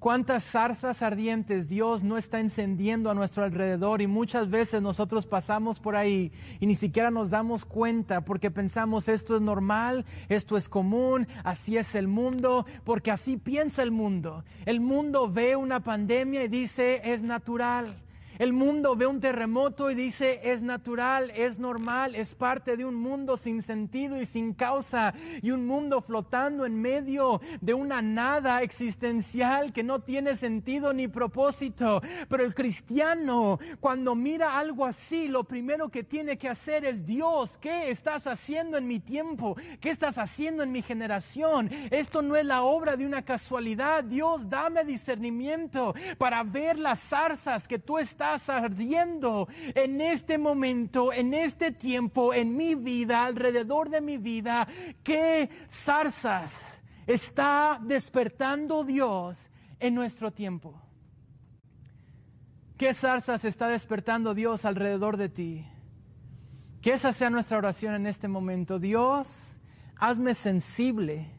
¿Cuántas 0.00 0.44
zarzas 0.44 1.02
ardientes 1.02 1.68
Dios 1.68 2.02
no 2.02 2.16
está 2.16 2.40
encendiendo 2.40 3.10
a 3.10 3.14
nuestro 3.14 3.44
alrededor? 3.44 4.00
Y 4.00 4.06
muchas 4.06 4.48
veces 4.48 4.80
nosotros 4.80 5.26
pasamos 5.26 5.78
por 5.78 5.94
ahí 5.94 6.32
y 6.58 6.66
ni 6.66 6.74
siquiera 6.74 7.10
nos 7.10 7.28
damos 7.28 7.66
cuenta 7.66 8.22
porque 8.22 8.50
pensamos 8.50 9.08
esto 9.08 9.36
es 9.36 9.42
normal, 9.42 10.06
esto 10.30 10.56
es 10.56 10.70
común, 10.70 11.28
así 11.44 11.76
es 11.76 11.94
el 11.94 12.08
mundo, 12.08 12.64
porque 12.84 13.10
así 13.10 13.36
piensa 13.36 13.82
el 13.82 13.90
mundo. 13.90 14.42
El 14.64 14.80
mundo 14.80 15.28
ve 15.30 15.54
una 15.54 15.80
pandemia 15.80 16.44
y 16.44 16.48
dice 16.48 17.02
es 17.04 17.22
natural. 17.22 17.94
El 18.40 18.54
mundo 18.54 18.96
ve 18.96 19.06
un 19.06 19.20
terremoto 19.20 19.90
y 19.90 19.94
dice 19.94 20.40
es 20.42 20.62
natural, 20.62 21.30
es 21.36 21.58
normal, 21.58 22.14
es 22.14 22.34
parte 22.34 22.78
de 22.78 22.86
un 22.86 22.94
mundo 22.94 23.36
sin 23.36 23.60
sentido 23.60 24.18
y 24.18 24.24
sin 24.24 24.54
causa 24.54 25.12
y 25.42 25.50
un 25.50 25.66
mundo 25.66 26.00
flotando 26.00 26.64
en 26.64 26.80
medio 26.80 27.42
de 27.60 27.74
una 27.74 28.00
nada 28.00 28.62
existencial 28.62 29.74
que 29.74 29.82
no 29.82 30.00
tiene 30.00 30.36
sentido 30.36 30.94
ni 30.94 31.06
propósito. 31.06 32.00
Pero 32.30 32.42
el 32.42 32.54
cristiano 32.54 33.58
cuando 33.78 34.14
mira 34.14 34.58
algo 34.58 34.86
así, 34.86 35.28
lo 35.28 35.44
primero 35.44 35.90
que 35.90 36.02
tiene 36.02 36.38
que 36.38 36.48
hacer 36.48 36.86
es 36.86 37.04
Dios, 37.04 37.58
¿qué 37.60 37.90
estás 37.90 38.26
haciendo 38.26 38.78
en 38.78 38.86
mi 38.86 39.00
tiempo? 39.00 39.54
¿Qué 39.82 39.90
estás 39.90 40.16
haciendo 40.16 40.62
en 40.62 40.72
mi 40.72 40.80
generación? 40.80 41.68
Esto 41.90 42.22
no 42.22 42.36
es 42.36 42.46
la 42.46 42.62
obra 42.62 42.96
de 42.96 43.04
una 43.04 43.22
casualidad. 43.22 44.02
Dios, 44.02 44.48
dame 44.48 44.82
discernimiento 44.86 45.94
para 46.16 46.42
ver 46.42 46.78
las 46.78 47.00
zarzas 47.00 47.68
que 47.68 47.78
tú 47.78 47.98
estás 47.98 48.29
ardiendo 48.48 49.48
en 49.74 50.00
este 50.00 50.38
momento, 50.38 51.12
en 51.12 51.34
este 51.34 51.72
tiempo, 51.72 52.32
en 52.32 52.56
mi 52.56 52.74
vida, 52.74 53.24
alrededor 53.24 53.90
de 53.90 54.00
mi 54.00 54.18
vida? 54.18 54.68
¿Qué 55.02 55.50
zarzas 55.68 56.82
está 57.06 57.80
despertando 57.82 58.84
Dios 58.84 59.50
en 59.80 59.94
nuestro 59.94 60.32
tiempo? 60.32 60.80
¿Qué 62.76 62.94
zarzas 62.94 63.44
está 63.44 63.68
despertando 63.68 64.32
Dios 64.32 64.64
alrededor 64.64 65.16
de 65.16 65.28
ti? 65.28 65.66
Que 66.80 66.92
esa 66.92 67.12
sea 67.12 67.28
nuestra 67.28 67.58
oración 67.58 67.94
en 67.94 68.06
este 68.06 68.28
momento. 68.28 68.78
Dios, 68.78 69.56
hazme 69.96 70.34
sensible 70.34 71.30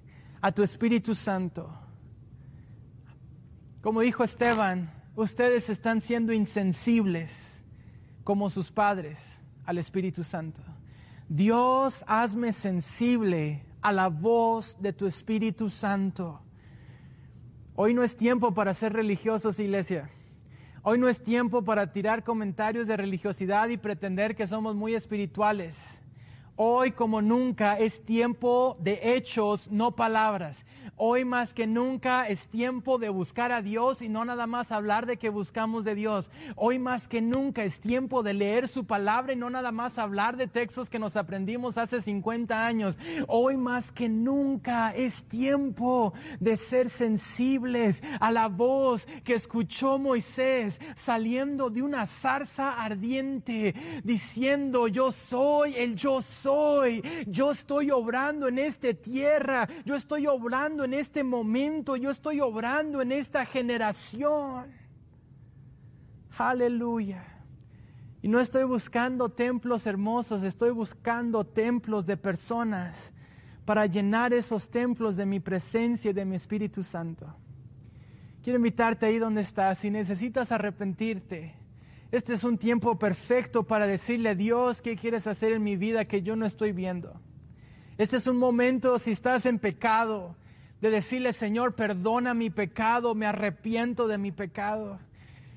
a 0.41 0.51
tu 0.51 0.61
Espíritu 0.61 1.15
Santo. 1.15 1.73
Como 3.81 4.01
dijo 4.01 4.23
Esteban, 4.23 5.00
ustedes 5.15 5.69
están 5.69 6.01
siendo 6.01 6.33
insensibles 6.33 7.63
como 8.23 8.49
sus 8.49 8.71
padres 8.71 9.41
al 9.65 9.77
Espíritu 9.77 10.23
Santo. 10.23 10.61
Dios, 11.27 12.03
hazme 12.07 12.51
sensible 12.51 13.65
a 13.81 13.91
la 13.91 14.09
voz 14.09 14.77
de 14.81 14.93
tu 14.93 15.05
Espíritu 15.05 15.69
Santo. 15.69 16.41
Hoy 17.75 17.93
no 17.93 18.03
es 18.03 18.15
tiempo 18.15 18.53
para 18.53 18.73
ser 18.73 18.93
religiosos, 18.93 19.59
iglesia. 19.59 20.09
Hoy 20.83 20.97
no 20.97 21.07
es 21.07 21.21
tiempo 21.21 21.63
para 21.63 21.91
tirar 21.91 22.23
comentarios 22.23 22.87
de 22.87 22.97
religiosidad 22.97 23.69
y 23.69 23.77
pretender 23.77 24.35
que 24.35 24.47
somos 24.47 24.75
muy 24.75 24.95
espirituales. 24.95 26.00
Hoy 26.57 26.91
como 26.91 27.21
nunca 27.21 27.79
es 27.79 28.03
tiempo 28.03 28.77
de 28.79 29.15
hechos, 29.15 29.71
no 29.71 29.95
palabras. 29.95 30.65
Hoy 30.97 31.25
más 31.25 31.53
que 31.53 31.65
nunca 31.65 32.27
es 32.27 32.47
tiempo 32.49 32.99
de 32.99 33.09
buscar 33.09 33.51
a 33.51 33.61
Dios 33.61 34.01
y 34.01 34.09
no 34.09 34.25
nada 34.25 34.45
más 34.45 34.71
hablar 34.71 35.07
de 35.07 35.17
que 35.17 35.29
buscamos 35.29 35.85
de 35.85 35.95
Dios. 35.95 36.29
Hoy 36.55 36.77
más 36.77 37.07
que 37.07 37.21
nunca 37.21 37.63
es 37.63 37.79
tiempo 37.79 38.21
de 38.21 38.35
leer 38.35 38.67
su 38.67 38.85
palabra 38.85 39.33
y 39.33 39.37
no 39.37 39.49
nada 39.49 39.71
más 39.71 39.97
hablar 39.97 40.37
de 40.37 40.47
textos 40.47 40.89
que 40.89 40.99
nos 40.99 41.15
aprendimos 41.15 41.77
hace 41.79 42.01
50 42.01 42.67
años. 42.67 42.99
Hoy 43.27 43.57
más 43.57 43.91
que 43.91 44.09
nunca 44.09 44.93
es 44.93 45.23
tiempo 45.23 46.13
de 46.39 46.57
ser 46.57 46.89
sensibles 46.89 48.03
a 48.19 48.31
la 48.31 48.49
voz 48.49 49.07
que 49.23 49.33
escuchó 49.33 49.97
Moisés 49.97 50.79
saliendo 50.95 51.69
de 51.69 51.81
una 51.81 52.05
zarza 52.05 52.83
ardiente 52.83 53.73
diciendo 54.03 54.87
yo 54.87 55.11
soy 55.11 55.75
el 55.77 55.95
yo 55.95 56.21
soy 56.21 56.50
yo 57.27 57.51
estoy 57.51 57.91
obrando 57.91 58.47
en 58.47 58.59
esta 58.59 58.93
tierra, 58.93 59.67
yo 59.85 59.95
estoy 59.95 60.27
obrando 60.27 60.83
en 60.83 60.93
este 60.93 61.23
momento, 61.23 61.95
yo 61.95 62.09
estoy 62.09 62.39
obrando 62.41 63.01
en 63.01 63.11
esta 63.11 63.45
generación. 63.45 64.71
Aleluya. 66.37 67.23
Y 68.21 68.27
no 68.27 68.39
estoy 68.39 68.63
buscando 68.63 69.29
templos 69.29 69.87
hermosos, 69.87 70.43
estoy 70.43 70.71
buscando 70.71 71.43
templos 71.45 72.05
de 72.05 72.17
personas 72.17 73.13
para 73.65 73.85
llenar 73.85 74.33
esos 74.33 74.69
templos 74.69 75.15
de 75.15 75.25
mi 75.25 75.39
presencia 75.39 76.11
y 76.11 76.13
de 76.13 76.25
mi 76.25 76.35
Espíritu 76.35 76.83
Santo. 76.83 77.35
Quiero 78.43 78.57
invitarte 78.57 79.05
ahí 79.05 79.19
donde 79.19 79.41
estás. 79.41 79.79
Si 79.79 79.91
necesitas 79.91 80.51
arrepentirte, 80.51 81.55
este 82.11 82.33
es 82.33 82.43
un 82.43 82.57
tiempo 82.57 82.99
perfecto 82.99 83.63
para 83.63 83.87
decirle 83.87 84.29
a 84.29 84.35
Dios 84.35 84.81
qué 84.81 84.97
quieres 84.97 85.27
hacer 85.27 85.53
en 85.53 85.63
mi 85.63 85.77
vida 85.77 86.05
que 86.05 86.21
yo 86.21 86.35
no 86.35 86.45
estoy 86.45 86.73
viendo. 86.73 87.21
Este 87.97 88.17
es 88.17 88.27
un 88.27 88.37
momento, 88.37 88.99
si 88.99 89.11
estás 89.11 89.45
en 89.45 89.59
pecado, 89.59 90.35
de 90.81 90.89
decirle, 90.89 91.31
Señor, 91.31 91.75
perdona 91.75 92.33
mi 92.33 92.49
pecado, 92.49 93.15
me 93.15 93.27
arrepiento 93.27 94.07
de 94.07 94.17
mi 94.17 94.31
pecado. 94.31 94.99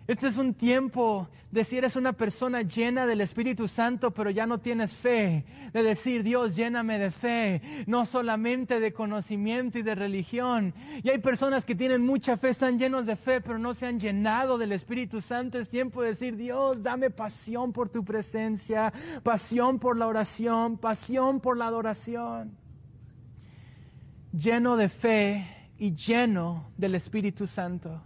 Este 0.06 0.26
es 0.26 0.36
un 0.36 0.52
tiempo 0.52 1.30
de 1.50 1.64
si 1.64 1.78
eres 1.78 1.96
una 1.96 2.12
persona 2.12 2.60
llena 2.60 3.06
del 3.06 3.22
Espíritu 3.22 3.68
Santo, 3.68 4.10
pero 4.10 4.28
ya 4.28 4.44
no 4.44 4.58
tienes 4.58 4.94
fe, 4.94 5.46
de 5.72 5.82
decir, 5.82 6.22
Dios, 6.22 6.56
lléname 6.56 6.98
de 6.98 7.10
fe, 7.10 7.62
no 7.86 8.04
solamente 8.04 8.80
de 8.80 8.92
conocimiento 8.92 9.78
y 9.78 9.82
de 9.82 9.94
religión. 9.94 10.74
Y 11.02 11.08
hay 11.08 11.18
personas 11.18 11.64
que 11.64 11.74
tienen 11.74 12.04
mucha 12.04 12.36
fe, 12.36 12.50
están 12.50 12.78
llenos 12.78 13.06
de 13.06 13.16
fe, 13.16 13.40
pero 13.40 13.58
no 13.58 13.72
se 13.72 13.86
han 13.86 13.98
llenado 13.98 14.58
del 14.58 14.72
Espíritu 14.72 15.22
Santo. 15.22 15.58
Es 15.58 15.70
tiempo 15.70 16.02
de 16.02 16.08
decir, 16.08 16.36
Dios, 16.36 16.82
dame 16.82 17.08
pasión 17.10 17.72
por 17.72 17.88
tu 17.88 18.04
presencia, 18.04 18.92
pasión 19.22 19.78
por 19.78 19.96
la 19.96 20.06
oración, 20.06 20.76
pasión 20.76 21.40
por 21.40 21.56
la 21.56 21.68
adoración. 21.68 22.58
Lleno 24.36 24.76
de 24.76 24.88
fe 24.90 25.46
y 25.78 25.94
lleno 25.94 26.72
del 26.76 26.96
Espíritu 26.96 27.46
Santo. 27.46 28.02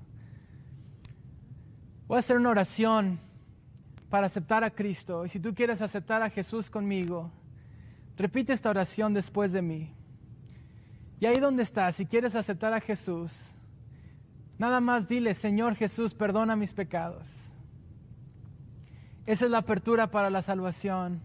Voy 2.08 2.16
a 2.16 2.20
hacer 2.20 2.38
una 2.38 2.48
oración 2.48 3.20
para 4.08 4.26
aceptar 4.26 4.64
a 4.64 4.70
Cristo. 4.70 5.26
Y 5.26 5.28
si 5.28 5.38
tú 5.38 5.54
quieres 5.54 5.82
aceptar 5.82 6.22
a 6.22 6.30
Jesús 6.30 6.70
conmigo, 6.70 7.30
repite 8.16 8.54
esta 8.54 8.70
oración 8.70 9.12
después 9.12 9.52
de 9.52 9.60
mí. 9.60 9.92
Y 11.20 11.26
ahí 11.26 11.38
donde 11.38 11.62
estás, 11.62 11.96
si 11.96 12.06
quieres 12.06 12.34
aceptar 12.34 12.72
a 12.72 12.80
Jesús, 12.80 13.52
nada 14.56 14.80
más 14.80 15.06
dile, 15.06 15.34
Señor 15.34 15.74
Jesús, 15.74 16.14
perdona 16.14 16.56
mis 16.56 16.72
pecados. 16.72 17.52
Esa 19.26 19.44
es 19.44 19.50
la 19.50 19.58
apertura 19.58 20.10
para 20.10 20.30
la 20.30 20.40
salvación. 20.40 21.20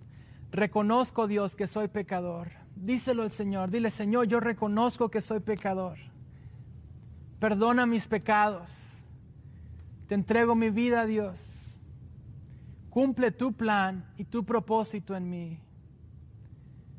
Reconozco, 0.51 1.27
Dios, 1.27 1.55
que 1.55 1.67
soy 1.67 1.87
pecador. 1.87 2.51
Díselo 2.75 3.23
al 3.23 3.31
Señor. 3.31 3.71
Dile, 3.71 3.89
Señor, 3.89 4.27
yo 4.27 4.41
reconozco 4.41 5.09
que 5.09 5.21
soy 5.21 5.39
pecador. 5.39 5.97
Perdona 7.39 7.85
mis 7.85 8.05
pecados 8.05 8.92
te 10.07 10.15
entrego 10.15 10.55
mi 10.55 10.69
vida, 10.69 11.05
Dios. 11.05 11.77
Cumple 12.89 13.31
tu 13.31 13.53
plan 13.53 14.05
y 14.17 14.25
tu 14.25 14.43
propósito 14.45 15.15
en 15.15 15.29
mí. 15.29 15.59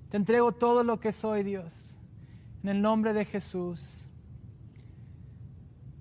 Te 0.08 0.16
entrego 0.16 0.52
todo 0.52 0.82
lo 0.82 0.98
que 1.00 1.12
soy, 1.12 1.42
Dios. 1.42 1.96
En 2.62 2.68
el 2.70 2.82
nombre 2.82 3.12
de 3.12 3.24
Jesús. 3.24 4.08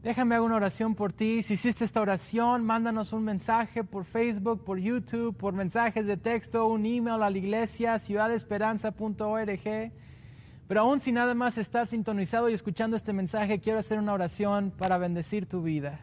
Déjame 0.01 0.35
hacer 0.35 0.45
una 0.45 0.55
oración 0.55 0.95
por 0.95 1.13
ti. 1.13 1.43
Si 1.43 1.53
hiciste 1.53 1.85
esta 1.85 2.01
oración, 2.01 2.65
mándanos 2.65 3.13
un 3.13 3.23
mensaje 3.23 3.83
por 3.83 4.03
Facebook, 4.03 4.63
por 4.63 4.77
YouTube, 4.77 5.35
por 5.35 5.53
mensajes 5.53 6.05
de 6.05 6.17
texto, 6.17 6.67
un 6.67 6.85
email 6.85 7.21
a 7.21 7.29
la 7.29 7.37
iglesia, 7.37 7.97
ciudadesperanza.org. 7.99 9.91
Pero 10.67 10.81
aún 10.81 10.99
si 10.99 11.11
nada 11.11 11.33
más 11.33 11.57
estás 11.57 11.89
sintonizado 11.89 12.49
y 12.49 12.53
escuchando 12.53 12.97
este 12.97 13.13
mensaje, 13.13 13.59
quiero 13.59 13.79
hacer 13.79 13.99
una 13.99 14.13
oración 14.13 14.71
para 14.77 14.97
bendecir 14.97 15.45
tu 15.45 15.61
vida. 15.61 16.01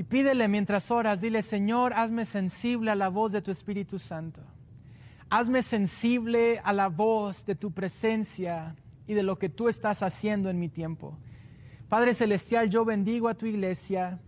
Y 0.00 0.04
pídele 0.04 0.48
mientras 0.48 0.90
oras, 0.90 1.20
dile, 1.20 1.42
Señor, 1.42 1.92
hazme 1.92 2.24
sensible 2.24 2.90
a 2.90 2.94
la 2.94 3.10
voz 3.10 3.32
de 3.32 3.42
tu 3.42 3.50
Espíritu 3.50 3.98
Santo. 3.98 4.40
Hazme 5.28 5.62
sensible 5.62 6.58
a 6.64 6.72
la 6.72 6.88
voz 6.88 7.44
de 7.44 7.54
tu 7.54 7.72
presencia 7.72 8.76
y 9.06 9.12
de 9.12 9.22
lo 9.22 9.38
que 9.38 9.50
tú 9.50 9.68
estás 9.68 10.02
haciendo 10.02 10.48
en 10.48 10.58
mi 10.58 10.70
tiempo. 10.70 11.18
Padre 11.90 12.14
Celestial, 12.14 12.70
yo 12.70 12.86
bendigo 12.86 13.28
a 13.28 13.34
tu 13.34 13.44
iglesia. 13.44 14.22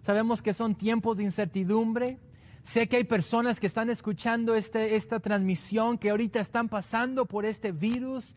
Sabemos 0.00 0.42
que 0.42 0.52
son 0.52 0.76
tiempos 0.76 1.16
de 1.16 1.24
incertidumbre. 1.24 2.20
Sé 2.62 2.88
que 2.88 2.98
hay 2.98 3.04
personas 3.04 3.58
que 3.58 3.66
están 3.66 3.90
escuchando 3.90 4.54
este, 4.54 4.94
esta 4.94 5.18
transmisión, 5.18 5.98
que 5.98 6.10
ahorita 6.10 6.38
están 6.38 6.68
pasando 6.68 7.26
por 7.26 7.46
este 7.46 7.72
virus 7.72 8.36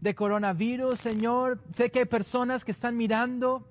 de 0.00 0.14
coronavirus, 0.14 1.00
Señor. 1.00 1.64
Sé 1.72 1.90
que 1.90 1.98
hay 1.98 2.04
personas 2.04 2.64
que 2.64 2.70
están 2.70 2.96
mirando 2.96 3.66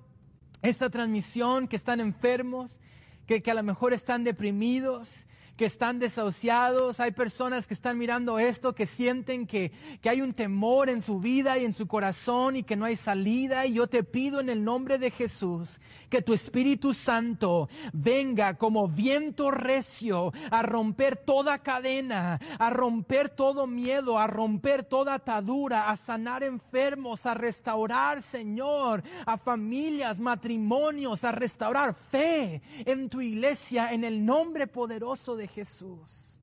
esta 0.62 0.90
transmisión, 0.90 1.68
que 1.68 1.76
están 1.76 2.00
enfermos, 2.00 2.78
que, 3.26 3.42
que, 3.42 3.50
a 3.50 3.54
lo 3.54 3.62
mejor 3.62 3.92
están 3.92 4.24
deprimidos, 4.24 5.26
que 5.58 5.66
están 5.66 5.98
desahuciados, 5.98 7.00
hay 7.00 7.10
personas 7.10 7.66
que 7.66 7.74
están 7.74 7.98
mirando 7.98 8.38
esto, 8.38 8.76
que 8.76 8.86
sienten 8.86 9.44
que, 9.44 9.72
que 10.00 10.08
hay 10.08 10.22
un 10.22 10.32
temor 10.32 10.88
en 10.88 11.02
su 11.02 11.18
vida 11.18 11.58
y 11.58 11.64
en 11.64 11.72
su 11.72 11.88
corazón 11.88 12.54
y 12.54 12.62
que 12.62 12.76
no 12.76 12.84
hay 12.84 12.94
salida. 12.94 13.66
Y 13.66 13.74
yo 13.74 13.88
te 13.88 14.04
pido 14.04 14.38
en 14.38 14.50
el 14.50 14.62
nombre 14.62 14.98
de 14.98 15.10
Jesús 15.10 15.80
que 16.10 16.22
tu 16.22 16.32
Espíritu 16.32 16.94
Santo 16.94 17.68
venga 17.92 18.56
como 18.56 18.86
viento 18.86 19.50
recio 19.50 20.32
a 20.52 20.62
romper 20.62 21.16
toda 21.16 21.58
cadena, 21.58 22.38
a 22.60 22.70
romper 22.70 23.28
todo 23.28 23.66
miedo, 23.66 24.16
a 24.16 24.28
romper 24.28 24.84
toda 24.84 25.14
atadura, 25.14 25.90
a 25.90 25.96
sanar 25.96 26.44
enfermos, 26.44 27.26
a 27.26 27.34
restaurar, 27.34 28.22
Señor, 28.22 29.02
a 29.26 29.36
familias, 29.36 30.20
matrimonios, 30.20 31.24
a 31.24 31.32
restaurar 31.32 31.96
fe 31.96 32.62
en 32.86 33.08
tu 33.08 33.20
iglesia 33.20 33.92
en 33.92 34.04
el 34.04 34.24
nombre 34.24 34.68
poderoso 34.68 35.34
Jesús. 35.48 36.40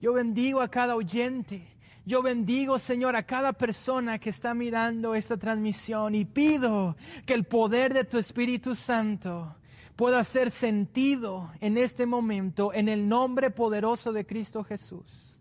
Yo 0.00 0.12
bendigo 0.12 0.60
a 0.60 0.68
cada 0.68 0.96
oyente. 0.96 1.66
Yo 2.06 2.22
bendigo, 2.22 2.78
Señor, 2.78 3.16
a 3.16 3.22
cada 3.22 3.54
persona 3.54 4.18
que 4.18 4.28
está 4.28 4.52
mirando 4.52 5.14
esta 5.14 5.38
transmisión 5.38 6.14
y 6.14 6.26
pido 6.26 6.96
que 7.24 7.32
el 7.32 7.44
poder 7.44 7.94
de 7.94 8.04
tu 8.04 8.18
Espíritu 8.18 8.74
Santo 8.74 9.56
pueda 9.96 10.22
ser 10.24 10.50
sentido 10.50 11.50
en 11.60 11.78
este 11.78 12.04
momento 12.04 12.74
en 12.74 12.90
el 12.90 13.08
nombre 13.08 13.50
poderoso 13.50 14.12
de 14.12 14.26
Cristo 14.26 14.62
Jesús. 14.62 15.40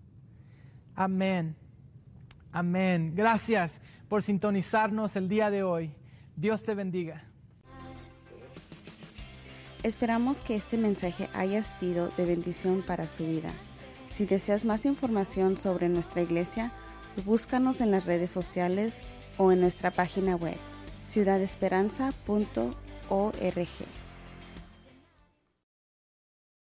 Amén. 0.96 1.58
Amén. 2.52 3.14
Gracias 3.16 3.82
por 4.08 4.24
sintonizarnos 4.24 5.16
el 5.18 5.28
día 5.28 5.50
de 5.50 5.64
hoy. 5.64 5.94
Dios 6.36 6.64
te 6.64 6.76
bendiga. 6.76 7.33
Esperamos 9.84 10.40
que 10.40 10.56
este 10.56 10.78
mensaje 10.78 11.30
haya 11.34 11.62
sido 11.62 12.08
de 12.16 12.26
bendición 12.26 12.82
para 12.82 13.06
su 13.06 13.26
vida. 13.26 13.52
Si 14.10 14.26
deseas 14.26 14.64
más 14.64 14.86
información 14.86 15.58
sobre 15.58 15.90
nuestra 15.90 16.22
iglesia, 16.22 16.72
búscanos 17.26 17.82
en 17.82 17.92
las 17.92 18.06
redes 18.06 18.32
sociales 18.32 19.02
o 19.38 19.52
en 19.52 19.60
nuestra 19.60 19.92
página 19.92 20.38
web 20.38 20.56
ciudadesperanza.org. 21.06 24.03